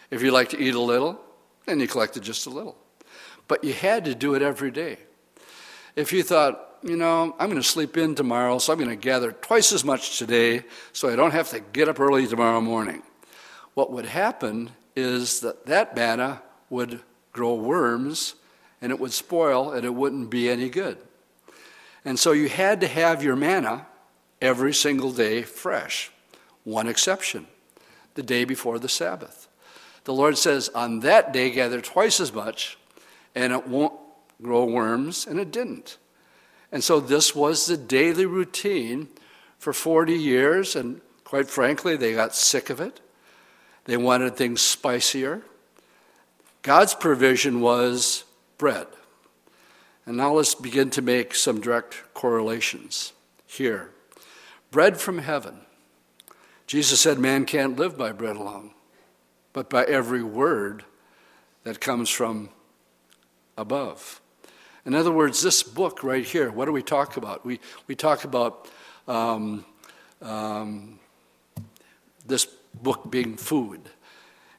[0.09, 1.21] If you like to eat a little,
[1.67, 2.75] then you collected just a little.
[3.47, 4.97] But you had to do it every day.
[5.95, 8.95] If you thought, you know, I'm going to sleep in tomorrow, so I'm going to
[8.95, 10.63] gather twice as much today
[10.93, 13.03] so I don't have to get up early tomorrow morning.
[13.73, 18.35] What would happen is that that manna would grow worms
[18.81, 20.97] and it would spoil and it wouldn't be any good.
[22.03, 23.85] And so you had to have your manna
[24.41, 26.11] every single day fresh.
[26.63, 27.47] One exception
[28.15, 29.47] the day before the Sabbath.
[30.03, 32.77] The Lord says, On that day, gather twice as much,
[33.35, 33.93] and it won't
[34.41, 35.97] grow worms, and it didn't.
[36.71, 39.09] And so this was the daily routine
[39.59, 42.99] for 40 years, and quite frankly, they got sick of it.
[43.85, 45.41] They wanted things spicier.
[46.61, 48.23] God's provision was
[48.57, 48.87] bread.
[50.05, 53.13] And now let's begin to make some direct correlations
[53.45, 53.89] here.
[54.71, 55.61] Bread from heaven.
[56.67, 58.71] Jesus said, Man can't live by bread alone,
[59.51, 60.85] but by every word
[61.63, 62.49] that comes from
[63.57, 64.21] above.
[64.85, 67.45] In other words, this book right here, what do we talk about?
[67.45, 68.67] We, we talk about
[69.07, 69.63] um,
[70.21, 70.99] um,
[72.25, 72.45] this
[72.81, 73.81] book being food.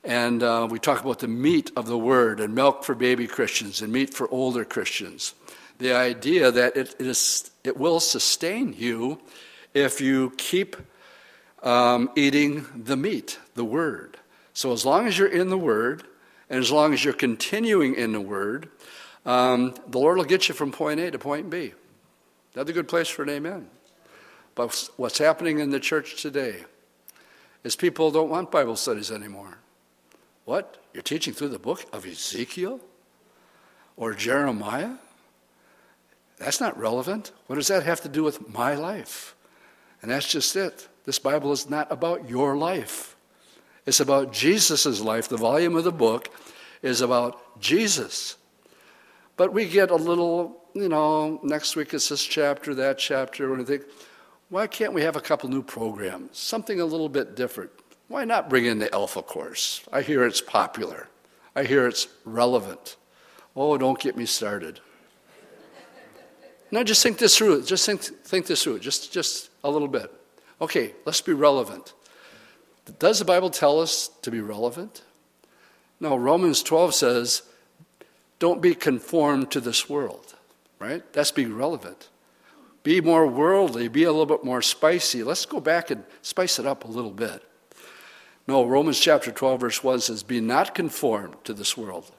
[0.04, 3.82] And uh, we talk about the meat of the word and milk for baby Christians
[3.82, 5.35] and meat for older Christians.
[5.78, 9.20] The idea that it, it, is, it will sustain you
[9.74, 10.76] if you keep
[11.62, 14.18] um, eating the meat, the word.
[14.54, 16.04] So as long as you're in the word,
[16.50, 18.68] and as long as you're continuing in the word,
[19.24, 21.74] um, the Lord will get you from point A to point B.
[22.54, 23.68] Another good place for an amen.
[24.54, 26.64] But what's happening in the church today
[27.64, 29.58] is people don't want Bible studies anymore.
[30.44, 30.78] What?
[30.92, 32.80] You're teaching through the book of Ezekiel
[33.96, 34.94] or Jeremiah?
[36.38, 37.30] That's not relevant.
[37.46, 39.37] What does that have to do with my life?
[40.02, 40.88] And that's just it.
[41.04, 43.16] This Bible is not about your life,
[43.87, 45.28] it's about Jesus' life.
[45.28, 46.28] The volume of the book
[46.82, 48.37] is about Jesus.
[49.37, 53.59] But we get a little, you know, next week it's this chapter, that chapter, and
[53.59, 53.85] we think,
[54.51, 56.38] why can't we have a couple new programs?
[56.38, 57.71] Something a little bit different.
[58.09, 59.83] Why not bring in the Alpha course?
[59.90, 61.09] I hear it's popular.
[61.57, 62.97] I hear it's relevant.
[63.57, 64.81] Oh, don't get me started.
[66.71, 67.64] Now, just think this through.
[67.64, 68.81] Just think, think this through.
[68.81, 70.12] Just, just a little bit.
[70.61, 71.92] Okay, let's be relevant.
[72.99, 75.03] Does the Bible tell us to be relevant?
[76.01, 77.42] No, Romans 12 says,
[78.42, 80.35] don't be conformed to this world,
[80.81, 81.12] right?
[81.12, 82.09] That's being relevant.
[82.83, 85.22] Be more worldly, be a little bit more spicy.
[85.22, 87.40] Let's go back and spice it up a little bit.
[88.48, 92.11] No, Romans chapter 12, verse 1 says, Be not conformed to this world.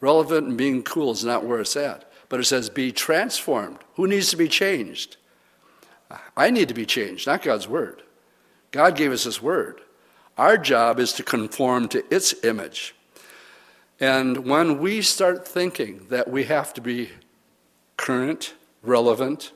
[0.00, 2.08] Relevant and being cool is not where it's at.
[2.28, 3.78] But it says, Be transformed.
[3.96, 5.16] Who needs to be changed?
[6.36, 8.04] I need to be changed, not God's word.
[8.70, 9.80] God gave us His word.
[10.38, 12.94] Our job is to conform to its image.
[14.02, 17.10] And when we start thinking that we have to be
[17.96, 19.52] current, relevant,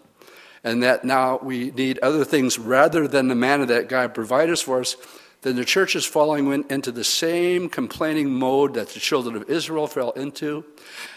[0.62, 4.62] and that now we need other things rather than the manna that God provided us
[4.62, 4.96] for us,
[5.42, 9.88] then the church is falling into the same complaining mode that the children of Israel
[9.88, 10.64] fell into.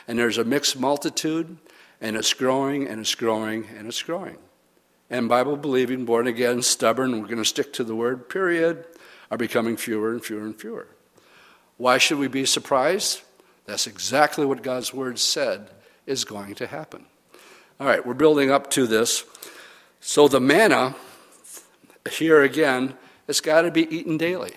[0.07, 1.55] And there's a mixed multitude,
[2.01, 4.37] and it's growing, and it's growing, and it's growing.
[5.11, 8.85] And Bible believing, born again, stubborn, we're going to stick to the word, period,
[9.29, 10.87] are becoming fewer and fewer and fewer.
[11.79, 13.21] Why should we be surprised?
[13.65, 15.69] That's exactly what God's word said
[16.05, 17.05] is going to happen.
[17.79, 19.23] All right, we're building up to this.
[20.01, 20.93] So the manna,
[22.11, 22.95] here again,
[23.29, 24.55] it's got to be eaten daily.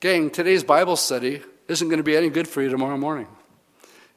[0.00, 3.28] Gang, today's Bible study isn't going to be any good for you tomorrow morning.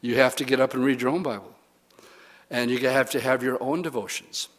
[0.02, 1.56] You have to get up and read your own Bible.
[2.52, 4.50] And you have to have your own devotions.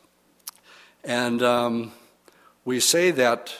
[1.05, 1.93] And um,
[2.65, 3.55] we say that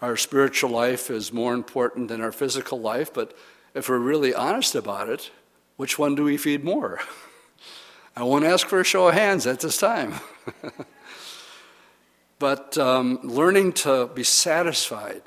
[0.00, 3.36] our spiritual life is more important than our physical life, but
[3.74, 5.30] if we're really honest about it,
[5.76, 7.00] which one do we feed more?
[8.16, 10.14] I won't ask for a show of hands at this time.
[12.40, 15.20] But um, learning to be satisfied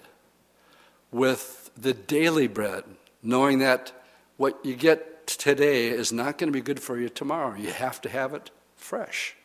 [1.11, 2.83] with the daily bread,
[3.21, 3.91] knowing that
[4.37, 7.55] what you get today is not going to be good for you tomorrow.
[7.55, 9.35] You have to have it fresh.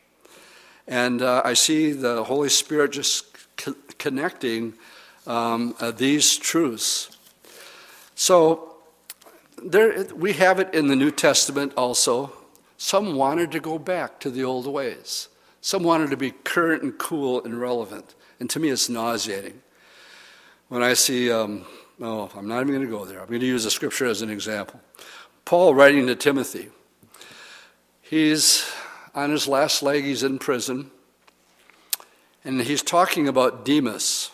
[0.87, 4.73] And uh, I see the Holy Spirit just co- connecting
[5.27, 7.15] um, uh, these truths.
[8.15, 8.77] So
[9.63, 12.33] there, we have it in the New Testament also.
[12.77, 15.29] Some wanted to go back to the old ways.
[15.61, 18.15] Some wanted to be current and cool and relevant.
[18.39, 19.61] And to me, it's nauseating.
[20.69, 21.65] When I see, um,
[21.99, 23.19] oh, I'm not even going to go there.
[23.19, 24.79] I'm going to use a scripture as an example.
[25.45, 26.69] Paul writing to Timothy.
[28.01, 28.71] He's
[29.13, 30.91] on his last leg, he's in prison.
[32.45, 34.31] And he's talking about Demas,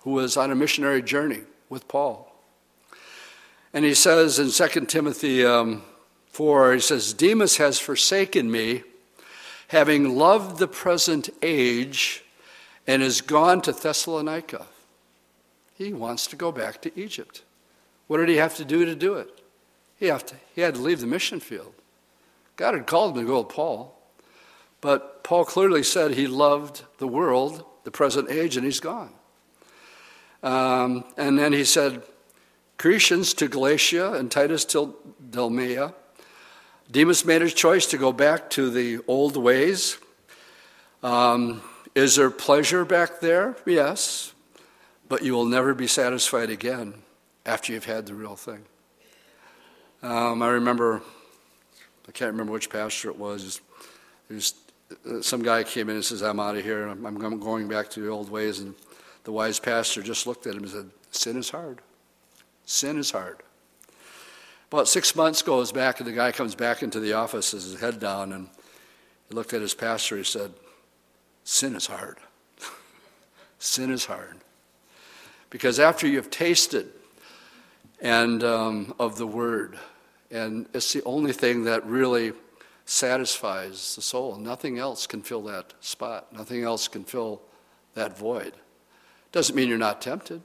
[0.00, 2.31] who was on a missionary journey with Paul.
[3.74, 5.82] And he says in 2 Timothy um,
[6.26, 8.82] 4, he says, Demas has forsaken me
[9.72, 12.22] having loved the present age,
[12.86, 14.66] and is gone to Thessalonica.
[15.78, 17.42] He wants to go back to Egypt.
[18.06, 19.40] What did he have to do to do it?
[19.98, 21.72] He, to, he had to leave the mission field.
[22.56, 23.98] God had called him to go with Paul.
[24.82, 29.14] But Paul clearly said he loved the world, the present age, and he's gone.
[30.42, 32.02] Um, and then he said,
[32.82, 34.96] Crescens to Galatia and Titus to
[35.30, 35.94] Dalmatia.
[36.90, 39.98] Demas made his choice to go back to the old ways.
[41.00, 41.62] Um,
[41.94, 43.56] is there pleasure back there?
[43.66, 44.34] Yes.
[45.08, 46.94] But you will never be satisfied again
[47.46, 48.64] after you've had the real thing.
[50.02, 51.02] Um, I remember,
[52.08, 53.60] I can't remember which pastor it was.
[54.28, 54.54] There's
[55.08, 56.88] uh, some guy came in and says, I'm out of here.
[56.88, 58.58] I'm, I'm going back to the old ways.
[58.58, 58.74] And
[59.22, 61.80] the wise pastor just looked at him and said, Sin is hard.
[62.64, 63.38] Sin is hard.
[64.70, 67.80] About six months goes back, and the guy comes back into the office with his
[67.80, 68.48] head down, and
[69.28, 70.16] he looked at his pastor.
[70.16, 70.52] He said,
[71.44, 72.18] Sin is hard.
[73.58, 74.38] Sin is hard.
[75.50, 76.90] Because after you've tasted
[78.00, 79.78] and um, of the word,
[80.30, 82.32] and it's the only thing that really
[82.84, 84.36] satisfies the soul.
[84.36, 86.32] Nothing else can fill that spot.
[86.32, 87.42] Nothing else can fill
[87.94, 88.54] that void.
[89.30, 90.42] Doesn't mean you're not tempted.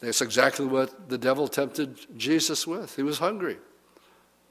[0.00, 2.96] That's exactly what the devil tempted Jesus with.
[2.96, 3.56] He was hungry.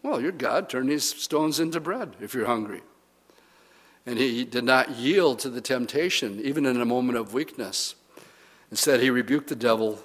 [0.04, 0.70] Well, you're God.
[0.70, 2.82] Turn these stones into bread if you're hungry.
[4.06, 7.96] And he did not yield to the temptation, even in a moment of weakness.
[8.72, 10.00] Instead, he rebuked the devil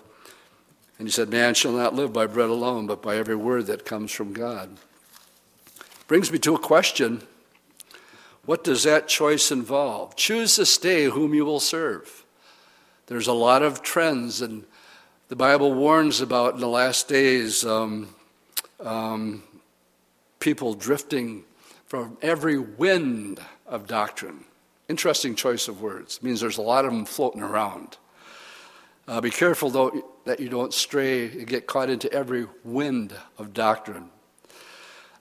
[0.99, 3.85] and he said, Man shall not live by bread alone, but by every word that
[3.85, 4.77] comes from God.
[6.07, 7.23] Brings me to a question
[8.45, 10.15] What does that choice involve?
[10.15, 12.25] Choose this day whom you will serve.
[13.07, 14.65] There's a lot of trends, and
[15.33, 18.15] the Bible warns about in the last days um,
[18.81, 19.43] um,
[20.41, 21.43] people drifting
[21.87, 24.45] from every wind of doctrine.
[24.91, 26.19] Interesting choice of words.
[26.19, 27.97] It means there's a lot of them floating around.
[29.09, 33.55] Uh, be careful, though, that you don't stray and get caught into every wind of
[33.55, 34.11] doctrine.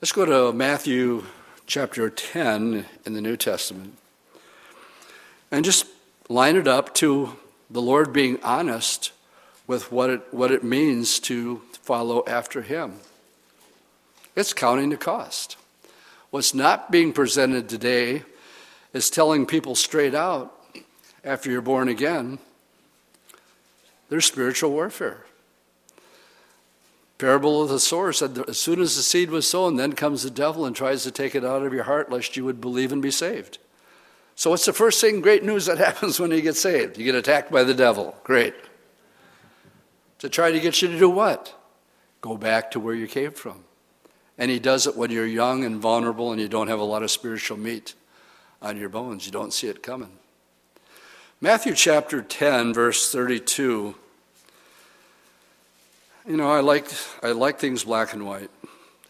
[0.02, 1.24] Let's go to Matthew
[1.68, 3.98] chapter 10 in the New Testament
[5.52, 5.86] and just
[6.28, 7.38] line it up to
[7.70, 9.14] the Lord being honest
[9.72, 12.96] with what it, what it means to follow after Him.
[14.36, 15.56] It's counting the cost.
[16.30, 18.24] What's not being presented today
[18.92, 20.54] is telling people straight out
[21.24, 22.38] after you're born again
[24.10, 25.24] there's spiritual warfare.
[27.18, 30.30] Parable of the sower said, as soon as the seed was sown, then comes the
[30.30, 33.02] devil and tries to take it out of your heart, lest you would believe and
[33.02, 33.58] be saved.
[34.36, 36.98] So, what's the first thing, great news that happens when you get saved?
[36.98, 38.18] You get attacked by the devil.
[38.26, 38.54] Great.
[40.22, 41.56] To try to get you to do what?
[42.22, 43.64] Go back to where you came from.
[44.38, 47.02] And he does it when you're young and vulnerable and you don't have a lot
[47.02, 47.96] of spiritual meat
[48.62, 49.26] on your bones.
[49.26, 50.12] You don't see it coming.
[51.42, 53.96] Matthew chapter 10, verse 32.
[56.28, 56.86] You know, I like,
[57.24, 58.52] I like things black and white,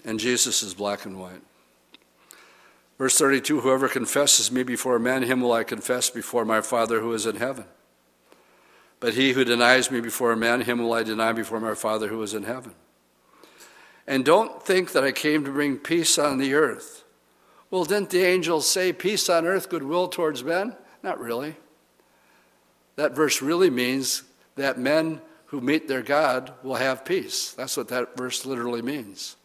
[0.06, 1.42] and Jesus is black and white.
[2.98, 7.12] Verse 32 Whoever confesses me before men, him will I confess before my Father who
[7.12, 7.66] is in heaven.
[9.02, 12.22] But he who denies me before men, him will I deny before my Father who
[12.22, 12.76] is in heaven.
[14.08, 17.04] And don't think that I came to bring peace on the earth.
[17.72, 20.76] Well, didn't the angels say peace on earth, goodwill towards men?
[21.02, 21.56] Not really.
[22.96, 24.24] That verse really means
[24.56, 27.54] that men who meet their God will have peace.
[27.54, 29.36] That's what that verse literally means.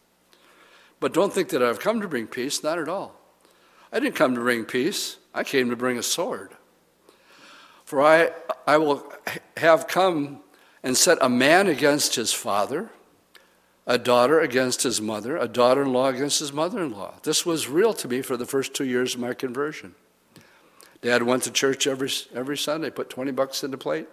[0.99, 3.19] But don't think that I've come to bring peace, not at all.
[3.91, 6.56] I didn't come to bring peace, I came to bring a sword.
[7.87, 8.31] For I,
[8.67, 9.09] I will
[9.55, 10.41] have come
[10.83, 12.89] and set a man against his father,
[13.85, 17.13] a daughter against his mother, a daughter in law against his mother in law.
[17.23, 19.95] This was real to me for the first two years of my conversion.
[21.01, 24.09] Dad went to church every, every Sunday, put 20 bucks in the plate.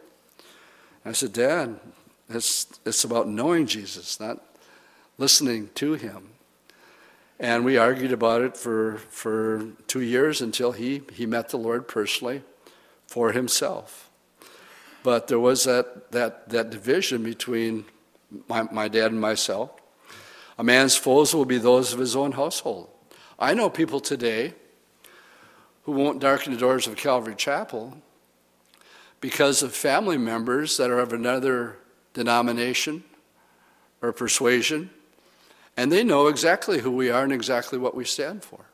[1.05, 1.81] I said, Dad,
[2.29, 4.41] it's, it's about knowing Jesus, not
[5.19, 6.29] listening to him.
[7.41, 11.89] And we argued about it for, for two years until he, he met the Lord
[11.89, 12.45] personally
[13.15, 14.11] for himself.
[15.05, 17.85] But there was that, that, that division between
[18.49, 19.71] my, my dad and myself.
[20.59, 22.89] A man's foes will be those of his own household.
[23.39, 24.55] I know people today
[25.85, 27.99] who won't darken the doors of Calvary Chapel
[29.21, 31.77] because of family members that are of another
[32.15, 33.05] denomination
[34.03, 34.91] or persuasion,
[35.77, 38.65] and they know exactly who we are and exactly what we stand for.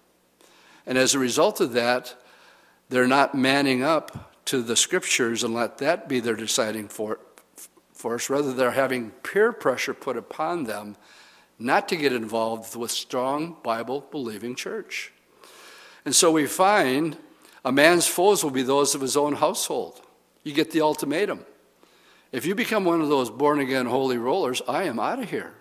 [0.86, 2.14] And as a result of that,
[2.88, 8.28] they're not manning up to the scriptures and let that be their deciding force.
[8.28, 10.96] Rather, they're having peer pressure put upon them
[11.56, 15.12] not to get involved with strong Bible believing church.
[16.04, 17.16] And so we find
[17.64, 20.00] a man's foes will be those of his own household.
[20.42, 21.46] You get the ultimatum.
[22.32, 25.54] If you become one of those born again holy rollers, I am out of here.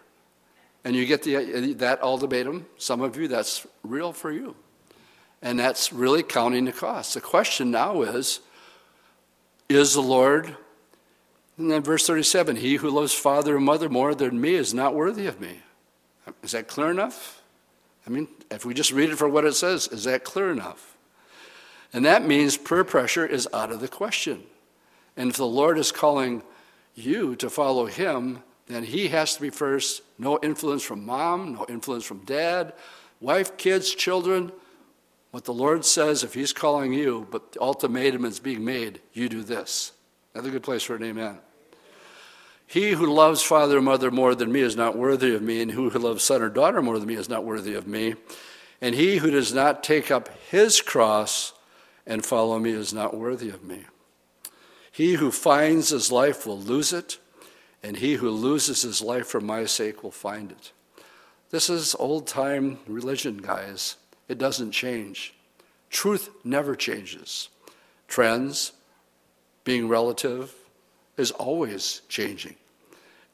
[0.83, 2.65] And you get the, that ultimatum.
[2.79, 4.55] Some of you, that's real for you.
[5.43, 7.13] And that's really counting the cost.
[7.13, 8.39] The question now is
[9.70, 10.57] Is the Lord,
[11.57, 14.95] and then verse 37, he who loves father and mother more than me is not
[14.95, 15.59] worthy of me?
[16.41, 17.43] Is that clear enough?
[18.07, 20.97] I mean, if we just read it for what it says, is that clear enough?
[21.93, 24.43] And that means peer pressure is out of the question.
[25.15, 26.41] And if the Lord is calling
[26.95, 30.01] you to follow him, then he has to be first.
[30.17, 32.74] No influence from mom, no influence from dad,
[33.22, 34.51] wife, kids, children.
[35.32, 39.30] What the Lord says, if he's calling you, but the ultimatum is being made, you
[39.30, 39.91] do this.
[40.34, 41.38] Another good place for an amen.
[42.65, 45.71] He who loves father or mother more than me is not worthy of me, and
[45.71, 48.15] who loves son or daughter more than me is not worthy of me.
[48.82, 51.53] And he who does not take up his cross
[52.05, 53.86] and follow me is not worthy of me.
[54.91, 57.19] He who finds his life will lose it,
[57.82, 60.71] and he who loses his life for my sake will find it.
[61.51, 63.95] This is old time religion, guys.
[64.30, 65.34] It doesn't change.
[65.89, 67.49] Truth never changes.
[68.07, 68.71] Trends,
[69.65, 70.53] being relative,
[71.17, 72.55] is always changing.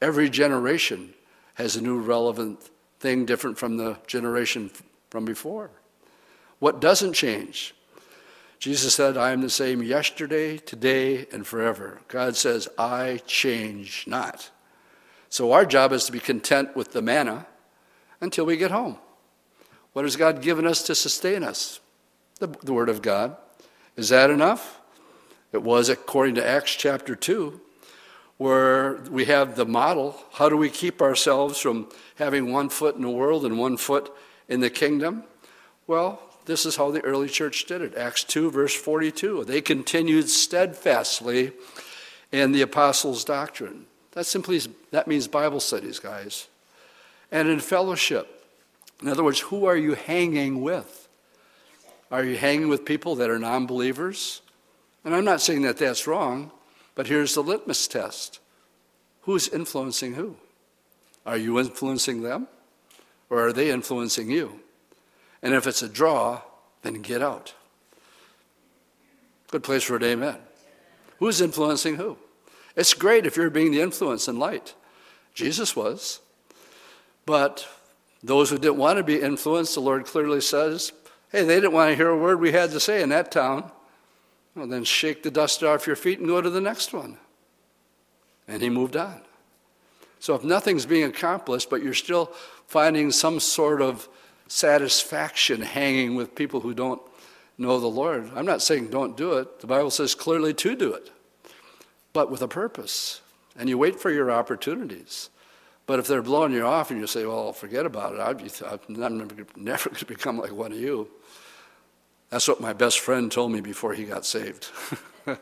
[0.01, 1.13] Every generation
[1.55, 2.59] has a new relevant
[2.99, 4.71] thing different from the generation
[5.09, 5.69] from before.
[6.59, 7.75] What doesn't change?
[8.57, 12.01] Jesus said, I am the same yesterday, today, and forever.
[12.07, 14.49] God says, I change not.
[15.29, 17.47] So our job is to be content with the manna
[18.21, 18.97] until we get home.
[19.95, 21.79] What has God given us to sustain us?
[22.39, 23.37] The, the Word of God.
[23.95, 24.81] Is that enough?
[25.53, 27.61] It was according to Acts chapter 2
[28.35, 30.21] where we have the model.
[30.33, 34.13] How do we keep ourselves from having one foot in the world and one foot
[34.49, 35.23] in the kingdom?
[35.87, 37.95] Well, this is how the early church did it.
[37.95, 39.45] Acts 2, verse 42.
[39.45, 41.53] They continued steadfastly
[42.33, 43.85] in the apostles' doctrine.
[44.11, 44.59] That simply
[44.91, 46.49] that means Bible studies, guys.
[47.31, 48.34] And in fellowship.
[49.01, 51.07] In other words, who are you hanging with?
[52.11, 54.41] Are you hanging with people that are non believers?
[55.03, 56.51] And I'm not saying that that's wrong.
[56.95, 58.39] But here's the litmus test
[59.21, 60.37] who's influencing who?
[61.25, 62.47] Are you influencing them?
[63.29, 64.59] Or are they influencing you?
[65.41, 66.41] And if it's a draw,
[66.83, 67.53] then get out.
[69.49, 70.37] Good place for an amen.
[71.19, 72.17] Who's influencing who?
[72.75, 74.73] It's great if you're being the influence and light.
[75.33, 76.19] Jesus was.
[77.25, 77.67] But
[78.26, 80.91] those who didn't want to be influenced, the Lord clearly says,
[81.32, 83.71] hey, they didn't want to hear a word we had to say in that town.
[84.55, 87.17] Well, then shake the dust off your feet and go to the next one.
[88.47, 89.21] And he moved on.
[90.19, 92.32] So if nothing's being accomplished, but you're still
[92.67, 94.07] finding some sort of
[94.47, 97.01] satisfaction hanging with people who don't
[97.59, 99.59] know the Lord, I'm not saying don't do it.
[99.59, 101.11] The Bible says clearly to do it,
[102.11, 103.21] but with a purpose.
[103.55, 105.30] And you wait for your opportunities.
[105.88, 108.49] But if they're blowing you off and you say, well, forget about it, I'd be,
[108.65, 111.09] I'm never, never going to become like one of you,
[112.29, 114.67] that's what my best friend told me before he got saved.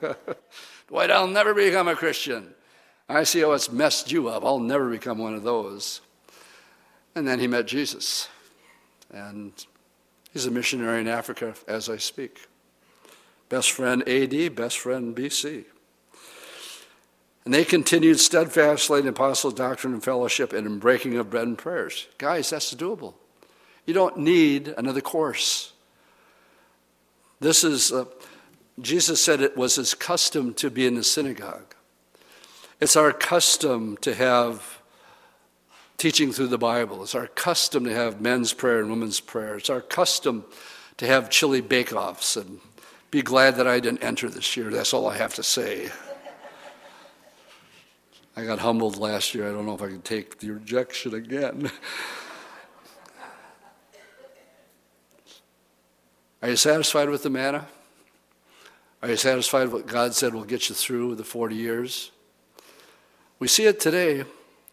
[0.87, 2.53] Dwight, I'll never become a Christian.
[3.07, 4.43] I see how it's messed you up.
[4.43, 6.01] I'll never become one of those.
[7.15, 8.27] And then he met Jesus.
[9.11, 9.53] And
[10.31, 12.47] he's a missionary in Africa as I speak.
[13.49, 15.65] Best friend AD, best friend BC.
[17.45, 21.57] And they continued steadfastly in apostles' doctrine and fellowship and in breaking of bread and
[21.57, 22.07] prayers.
[22.17, 23.15] Guys, that's doable.
[23.85, 25.73] You don't need another course.
[27.41, 28.05] This is, uh,
[28.79, 31.75] Jesus said it was his custom to be in the synagogue.
[32.79, 34.79] It's our custom to have
[35.97, 37.03] teaching through the Bible.
[37.03, 39.57] It's our custom to have men's prayer and women's prayer.
[39.57, 40.45] It's our custom
[40.97, 42.59] to have chili bake-offs and
[43.11, 44.69] be glad that I didn't enter this year.
[44.69, 45.91] That's all I have to say.
[48.35, 49.47] I got humbled last year.
[49.47, 51.69] I don't know if I can take the rejection again.
[56.41, 57.67] Are you satisfied with the manna?
[59.01, 62.11] Are you satisfied with what God said will get you through the 40 years?
[63.37, 64.23] We see it today.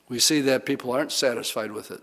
[0.09, 2.01] We see that people aren't satisfied with it.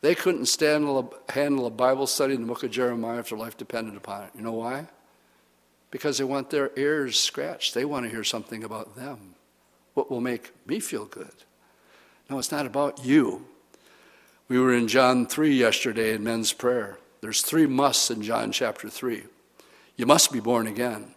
[0.00, 0.84] They couldn't stand,
[1.28, 4.30] handle a Bible study in the book of Jeremiah if their life depended upon it.
[4.34, 4.88] You know why?
[5.90, 7.72] Because they want their ears scratched.
[7.72, 9.36] They want to hear something about them.
[9.96, 11.32] What will make me feel good?
[12.28, 13.46] No, it's not about you.
[14.46, 16.98] We were in John 3 yesterday in men's prayer.
[17.22, 19.22] There's three musts in John chapter 3.
[19.96, 21.14] You must be born again.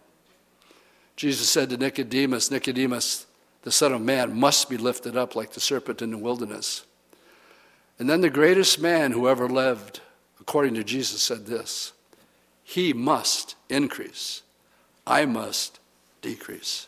[1.14, 3.26] Jesus said to Nicodemus, Nicodemus,
[3.64, 6.86] the Son of Man must be lifted up like the serpent in the wilderness.
[7.98, 10.00] And then the greatest man who ever lived,
[10.40, 11.92] according to Jesus, said this
[12.64, 14.40] He must increase.
[15.06, 15.80] I must
[16.22, 16.86] decrease.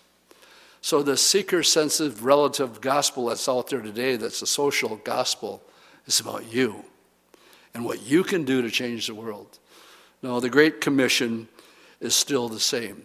[0.85, 5.62] So, the seeker sensitive relative gospel that's out there today, that's a social gospel,
[6.07, 6.85] is about you
[7.72, 9.61] and what you can do to change the world.
[10.22, 11.49] No, the Great Commission
[12.01, 13.05] is still the same.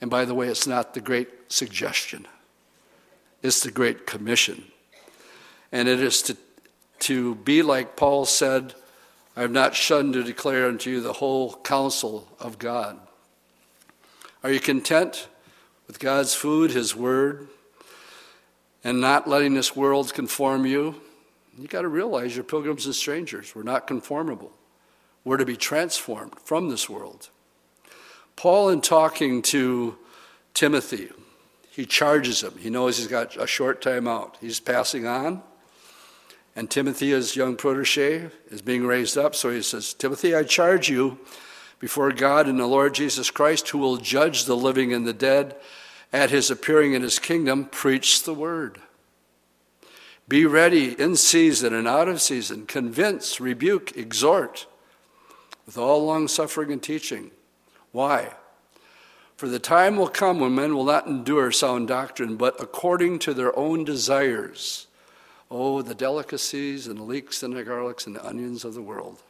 [0.00, 2.28] And by the way, it's not the Great Suggestion,
[3.42, 4.64] it's the Great Commission.
[5.72, 6.36] And it is to,
[7.00, 8.74] to be like Paul said,
[9.36, 13.00] I have not shunned to declare unto you the whole counsel of God.
[14.44, 15.26] Are you content
[15.86, 17.48] with God's food, His Word,
[18.84, 21.00] and not letting this world conform you?
[21.58, 23.54] You got to realize you're pilgrims and strangers.
[23.54, 24.52] We're not conformable.
[25.24, 27.30] We're to be transformed from this world.
[28.36, 29.96] Paul, in talking to
[30.52, 31.08] Timothy,
[31.70, 32.54] he charges him.
[32.58, 34.36] He knows he's got a short time out.
[34.40, 35.42] He's passing on.
[36.54, 39.34] And Timothy, his young protege, is being raised up.
[39.34, 41.18] So he says, Timothy, I charge you
[41.78, 45.56] before God and the Lord Jesus Christ, who will judge the living and the dead
[46.12, 48.80] at his appearing in his kingdom, preach the word.
[50.28, 54.66] Be ready in season and out of season, convince, rebuke, exhort
[55.66, 57.30] with all long suffering and teaching.
[57.92, 58.34] Why?
[59.36, 63.34] For the time will come when men will not endure sound doctrine, but according to
[63.34, 64.86] their own desires
[65.50, 69.22] Oh, the delicacies and the leeks and the garlics and the onions of the world.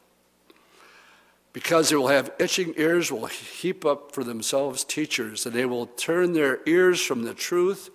[1.57, 5.87] Because they will have itching ears, will heap up for themselves teachers, and they will
[5.87, 7.89] turn their ears from the truth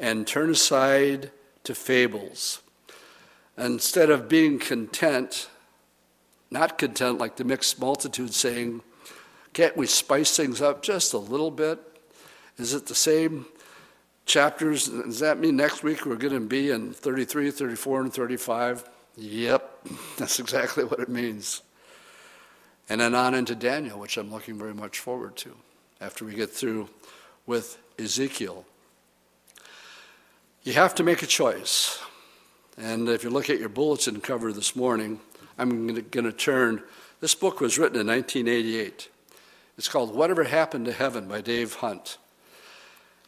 [0.00, 1.30] and turn aside
[1.62, 2.60] to fables.
[3.56, 5.48] Instead of being content,
[6.50, 8.82] not content like the mixed multitude saying,
[9.52, 11.78] Can't we spice things up just a little bit?
[12.56, 13.46] Is it the same
[14.26, 14.88] chapters.
[14.88, 18.90] Does that mean next week we're going to be in 33, 34, and 35?
[19.16, 19.86] Yep,
[20.18, 21.62] that's exactly what it means.
[22.88, 25.54] And then on into Daniel, which I'm looking very much forward to
[26.00, 26.88] after we get through
[27.46, 28.64] with Ezekiel.
[30.62, 32.00] You have to make a choice.
[32.76, 35.20] And if you look at your bulletin cover this morning,
[35.58, 36.82] I'm going to turn.
[37.20, 39.08] This book was written in 1988.
[39.76, 42.18] It's called Whatever Happened to Heaven by Dave Hunt.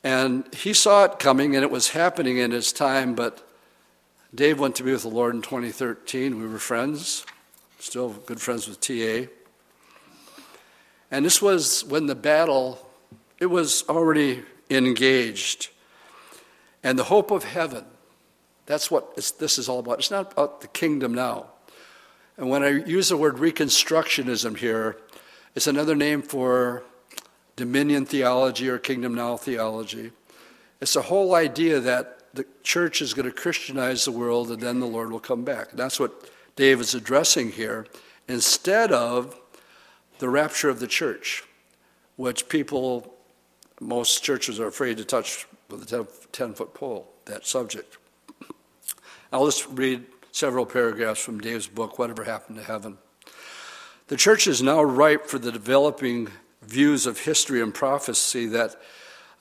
[0.02, 3.46] And he saw it coming, and it was happening in his time, but
[4.34, 6.40] Dave went to be with the Lord in 2013.
[6.40, 7.26] We were friends,
[7.78, 9.30] still good friends with TA.
[11.10, 12.86] And this was when the battle,
[13.38, 15.68] it was already engaged.
[16.82, 17.84] And the hope of heaven,
[18.66, 19.98] that's what this is all about.
[19.98, 21.46] It's not about the kingdom now.
[22.36, 24.96] And when I use the word reconstructionism here,
[25.54, 26.84] it's another name for
[27.56, 30.12] dominion theology or kingdom now theology.
[30.80, 34.80] It's the whole idea that the church is going to Christianize the world and then
[34.80, 35.72] the Lord will come back.
[35.72, 37.86] that's what Dave is addressing here,
[38.28, 39.39] instead of
[40.20, 41.44] the rapture of the church,
[42.16, 43.14] which people,
[43.80, 47.96] most churches are afraid to touch with a 10 foot pole, that subject.
[49.32, 52.98] I'll just read several paragraphs from Dave's book, Whatever Happened to Heaven.
[54.08, 56.28] The church is now ripe for the developing
[56.62, 58.76] views of history and prophecy that,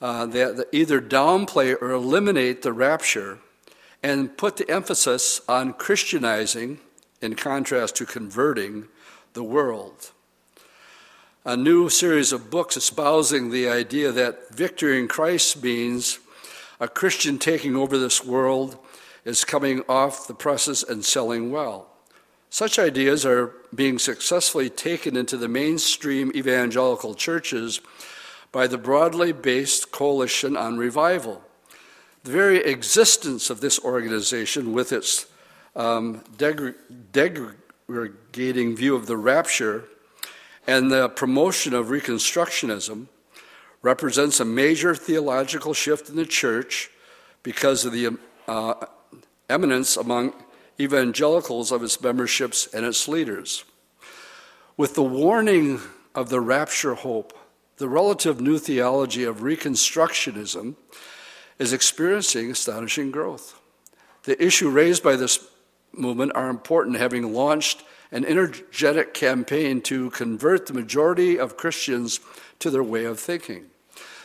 [0.00, 3.38] uh, that either downplay or eliminate the rapture
[4.02, 6.80] and put the emphasis on Christianizing
[7.20, 8.88] in contrast to converting
[9.34, 10.12] the world.
[11.42, 16.18] A new series of books espousing the idea that victory in Christ means
[16.78, 18.76] a Christian taking over this world
[19.24, 21.88] is coming off the presses and selling well.
[22.50, 27.80] Such ideas are being successfully taken into the mainstream evangelical churches
[28.52, 31.42] by the broadly based Coalition on Revival.
[32.24, 35.24] The very existence of this organization, with its
[35.74, 37.56] um, degrading
[38.76, 39.88] view of the rapture
[40.70, 43.08] and the promotion of Reconstructionism,
[43.82, 46.90] represents a major theological shift in the church
[47.42, 48.16] because of the
[48.46, 48.74] uh,
[49.48, 50.32] eminence among
[50.78, 53.64] evangelicals of its memberships and its leaders.
[54.76, 55.80] With the warning
[56.14, 57.36] of the rapture hope,
[57.78, 60.76] the relative new theology of Reconstructionism
[61.58, 63.60] is experiencing astonishing growth.
[64.22, 65.44] The issue raised by this
[65.92, 67.82] movement are important, having launched
[68.12, 72.20] an energetic campaign to convert the majority of Christians
[72.58, 73.66] to their way of thinking.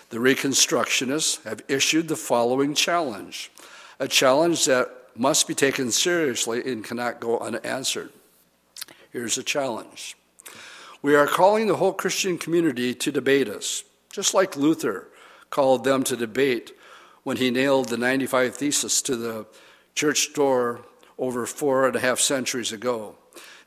[0.10, 3.52] The Reconstructionists have issued the following challenge
[4.00, 8.10] a challenge that must be taken seriously and cannot go unanswered.
[9.12, 10.18] Here's a challenge.
[11.02, 15.08] We are calling the whole Christian community to debate us, just like Luther
[15.50, 16.74] called them to debate
[17.24, 19.46] when he nailed the 95 Theses to the
[19.94, 20.82] church door
[21.18, 23.16] over four and a half centuries ago.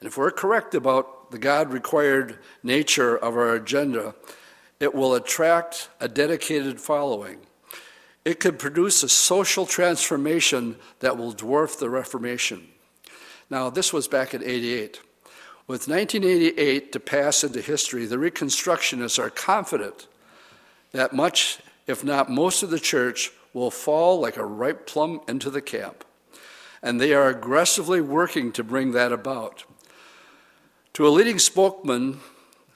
[0.00, 4.14] And if we're correct about the God required nature of our agenda,
[4.80, 7.38] it will attract a dedicated following.
[8.24, 12.68] It could produce a social transformation that will dwarf the Reformation.
[13.50, 15.00] Now, this was back in 88.
[15.66, 20.06] With 1988 to pass into history, the Reconstructionists are confident
[20.92, 25.50] that much, if not most, of the church will fall like a ripe plum into
[25.50, 26.04] the camp.
[26.82, 29.64] And they are aggressively working to bring that about.
[30.98, 32.18] To a leading spokesman,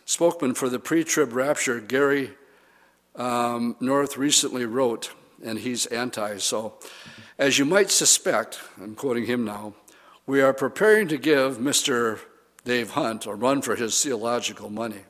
[0.04, 2.30] spokesman for the pre trib rapture, Gary
[3.16, 5.10] um, North recently wrote,
[5.44, 6.38] and he's anti.
[6.38, 6.74] So,
[7.36, 9.74] as you might suspect, I'm quoting him now,
[10.24, 12.20] we are preparing to give Mr.
[12.64, 15.00] Dave Hunt a run for his theological money.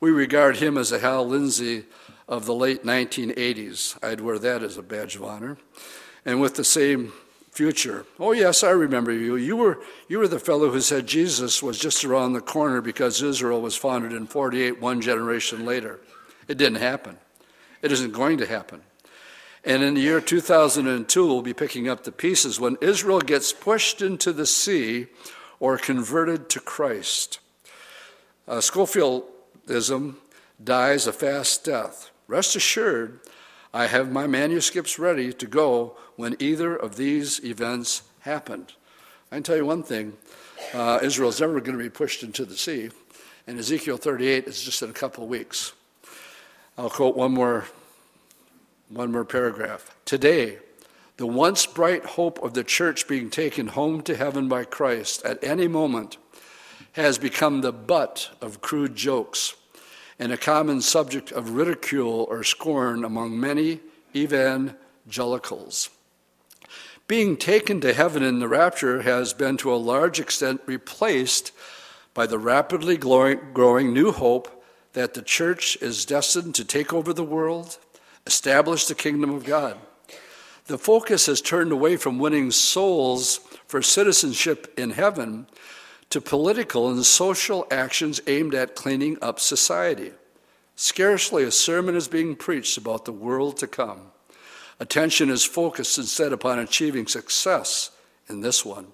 [0.00, 1.84] We regard him as a Hal Lindsey
[2.26, 4.02] of the late 1980s.
[4.02, 5.58] I'd wear that as a badge of honor.
[6.24, 7.12] And with the same
[7.56, 8.04] future.
[8.20, 9.36] Oh, yes, I remember you.
[9.36, 9.78] You were,
[10.08, 13.76] you were the fellow who said Jesus was just around the corner because Israel was
[13.76, 15.98] founded in 48, one generation later.
[16.48, 17.16] It didn't happen.
[17.80, 18.82] It isn't going to happen.
[19.64, 24.02] And in the year 2002, we'll be picking up the pieces when Israel gets pushed
[24.02, 25.06] into the sea
[25.58, 27.40] or converted to Christ.
[28.46, 30.16] Uh, Scofieldism
[30.62, 32.10] dies a fast death.
[32.28, 33.20] Rest assured,
[33.76, 38.72] I have my manuscripts ready to go when either of these events happened.
[39.30, 40.14] I can tell you one thing
[40.72, 42.88] uh, Israel's never going to be pushed into the sea,
[43.46, 45.74] and Ezekiel 38 is just in a couple of weeks.
[46.78, 47.66] I'll quote one more
[48.88, 49.94] one more paragraph.
[50.06, 50.56] Today,
[51.18, 55.44] the once bright hope of the church being taken home to heaven by Christ at
[55.44, 56.16] any moment
[56.92, 59.54] has become the butt of crude jokes
[60.18, 63.80] and a common subject of ridicule or scorn among many
[64.14, 65.90] evangelicals.
[67.06, 71.52] Being taken to heaven in the rapture has been to a large extent replaced
[72.14, 74.64] by the rapidly growing new hope
[74.94, 77.78] that the church is destined to take over the world
[78.26, 79.78] establish the kingdom of God.
[80.66, 83.38] The focus has turned away from winning souls
[83.68, 85.46] for citizenship in heaven
[86.10, 90.12] to political and social actions aimed at cleaning up society.
[90.76, 94.12] Scarcely a sermon is being preached about the world to come.
[94.78, 97.90] Attention is focused instead upon achieving success
[98.28, 98.88] in this one.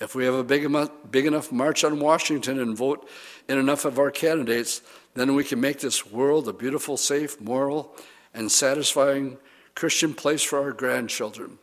[0.00, 3.08] If we have a big, enough, big enough march on Washington and vote
[3.48, 4.82] in enough of our candidates,
[5.14, 7.96] then we can make this world a beautiful, safe, moral,
[8.32, 9.38] and satisfying
[9.74, 11.58] Christian place for our grandchildren.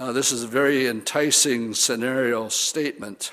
[0.00, 3.32] Uh, this is a very enticing scenario statement,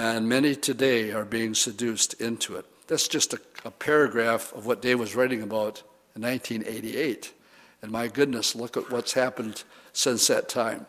[0.00, 2.64] and many today are being seduced into it.
[2.86, 5.82] That's just a, a paragraph of what Dave was writing about
[6.16, 7.34] in 1988.
[7.82, 10.86] And my goodness, look at what's happened since that time.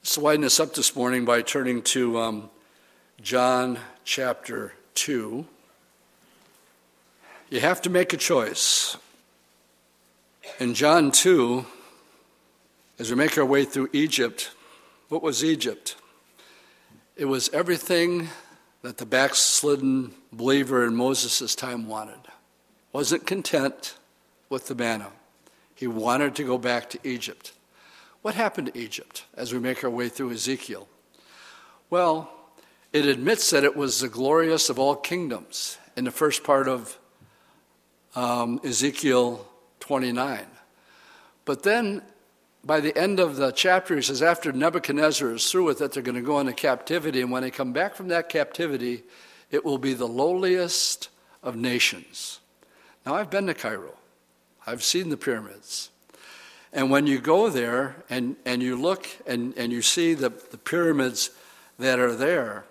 [0.00, 2.50] Let's widen this up this morning by turning to um,
[3.20, 5.44] John chapter 2.
[7.50, 8.96] You have to make a choice.
[10.60, 11.66] In John 2,
[13.00, 14.52] as we make our way through Egypt,
[15.08, 15.96] what was Egypt?
[17.18, 18.28] It was everything
[18.82, 22.20] that the backslidden believer in Moses' time wanted.
[22.92, 23.96] Wasn't content
[24.48, 25.08] with the manna.
[25.74, 27.54] He wanted to go back to Egypt.
[28.22, 30.86] What happened to Egypt as we make our way through Ezekiel?
[31.90, 32.30] Well,
[32.92, 37.00] it admits that it was the glorious of all kingdoms in the first part of
[38.14, 39.44] um, Ezekiel
[39.80, 40.46] 29.
[41.44, 42.00] But then
[42.64, 46.02] by the end of the chapter, he says, after Nebuchadnezzar is through with it, they're
[46.02, 47.20] going to go into captivity.
[47.20, 49.04] And when they come back from that captivity,
[49.50, 51.08] it will be the lowliest
[51.42, 52.40] of nations.
[53.06, 53.94] Now, I've been to Cairo,
[54.66, 55.90] I've seen the pyramids.
[56.72, 60.58] And when you go there and, and you look and, and you see the, the
[60.58, 61.30] pyramids
[61.78, 62.64] that are there,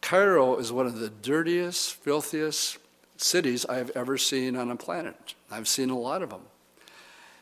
[0.00, 2.78] Cairo is one of the dirtiest, filthiest
[3.16, 5.34] cities I've ever seen on a planet.
[5.50, 6.42] I've seen a lot of them.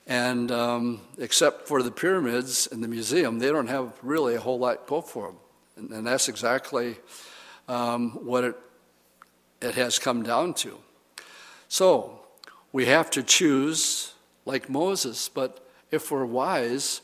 [0.07, 4.59] And um, except for the pyramids and the museum, they don't have really a whole
[4.59, 5.37] lot go for them.
[5.77, 6.97] And, and that's exactly
[7.69, 8.57] um, what it,
[9.61, 10.79] it has come down to.
[11.69, 12.21] So
[12.73, 17.01] we have to choose like Moses, but if we're wise,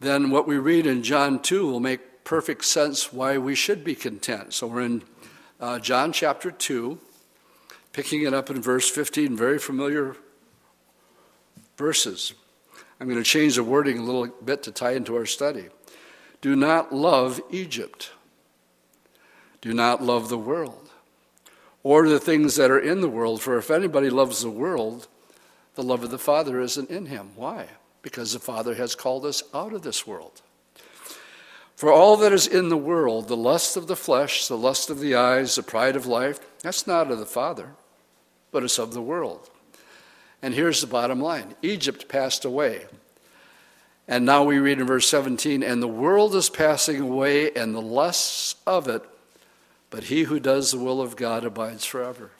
[0.00, 3.94] then what we read in John 2 will make perfect sense why we should be
[3.94, 4.52] content.
[4.52, 5.02] So we're in
[5.58, 6.98] uh, John chapter 2,
[7.92, 10.16] picking it up in verse 15, very familiar
[11.80, 12.34] verses.
[13.00, 15.70] I'm going to change the wording a little bit to tie into our study.
[16.42, 18.12] Do not love Egypt.
[19.62, 20.90] Do not love the world
[21.82, 23.40] or the things that are in the world.
[23.40, 25.08] For if anybody loves the world,
[25.74, 27.30] the love of the Father isn't in him.
[27.34, 27.68] Why?
[28.02, 30.42] Because the Father has called us out of this world.
[31.76, 35.00] For all that is in the world, the lust of the flesh, the lust of
[35.00, 37.70] the eyes, the pride of life, that's not of the Father,
[38.52, 39.48] but it's of the world.
[40.42, 42.86] And here's the bottom line Egypt passed away.
[44.08, 47.80] And now we read in verse 17, and the world is passing away and the
[47.80, 49.04] lusts of it,
[49.88, 52.32] but he who does the will of God abides forever.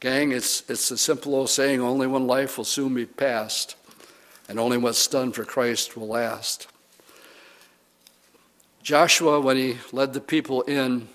[0.00, 3.76] Gang, it's, it's a simple old saying only one life will soon be past,
[4.48, 6.66] and only what's done for Christ will last.
[8.82, 11.08] Joshua, when he led the people in,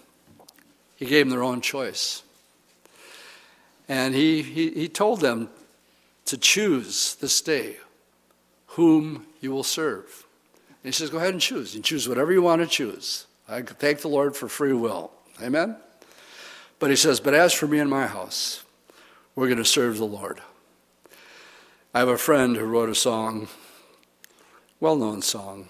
[0.95, 2.23] he gave them their own choice.
[3.89, 5.49] And he, he, he told them
[6.29, 7.77] to choose this day
[8.67, 10.25] whom you will serve.
[10.67, 11.75] And he says, Go ahead and choose.
[11.75, 13.25] You choose whatever you want to choose.
[13.47, 15.11] I thank the Lord for free will.
[15.41, 15.75] Amen?
[16.79, 18.63] But he says, But as for me and my house,
[19.35, 20.41] we're going to serve the Lord.
[21.93, 23.47] I have a friend who wrote a song,
[24.79, 25.69] well known song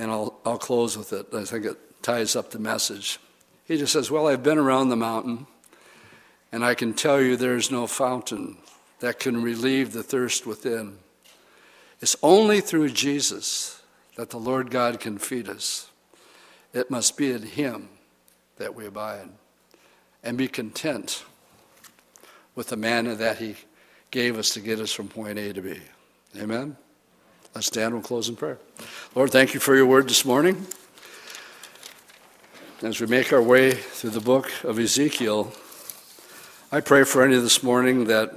[0.00, 1.26] and I'll, I'll close with it.
[1.34, 3.20] I think it ties up the message.
[3.66, 5.46] He just says, Well, I've been around the mountain,
[6.50, 8.56] and I can tell you there's no fountain
[9.00, 10.98] that can relieve the thirst within.
[12.00, 13.82] It's only through Jesus
[14.16, 15.90] that the Lord God can feed us.
[16.72, 17.88] It must be in Him
[18.56, 19.28] that we abide
[20.22, 21.24] and be content
[22.54, 23.56] with the manna that He
[24.10, 25.78] gave us to get us from point A to B.
[26.36, 26.76] Amen?
[27.54, 28.58] Let's stand and close in prayer.
[29.14, 30.66] Lord, thank you for your word this morning.
[32.82, 35.52] As we make our way through the book of Ezekiel,
[36.72, 38.32] I pray for any of this morning that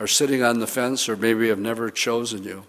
[0.00, 2.64] are sitting on the fence or maybe have never chosen you,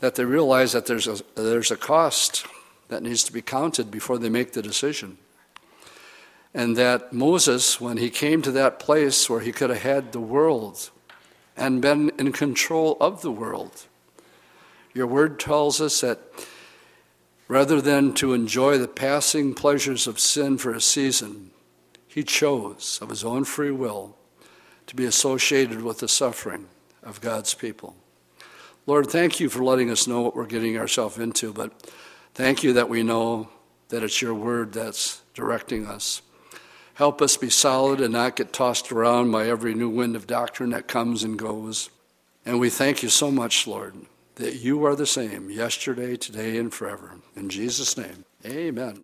[0.00, 2.46] that they realize that there's a, there's a cost
[2.88, 5.18] that needs to be counted before they make the decision.
[6.52, 10.20] And that Moses, when he came to that place where he could have had the
[10.20, 10.90] world
[11.56, 13.86] and been in control of the world,
[14.92, 16.20] your word tells us that
[17.48, 21.50] rather than to enjoy the passing pleasures of sin for a season,
[22.06, 24.16] he chose of his own free will
[24.86, 26.66] to be associated with the suffering
[27.02, 27.96] of God's people.
[28.86, 31.72] Lord, thank you for letting us know what we're getting ourselves into, but
[32.34, 33.48] thank you that we know
[33.88, 36.20] that it's your word that's directing us.
[36.94, 40.70] Help us be solid and not get tossed around by every new wind of doctrine
[40.70, 41.90] that comes and goes.
[42.46, 43.96] And we thank you so much, Lord,
[44.36, 47.16] that you are the same yesterday, today, and forever.
[47.34, 49.02] In Jesus' name, amen.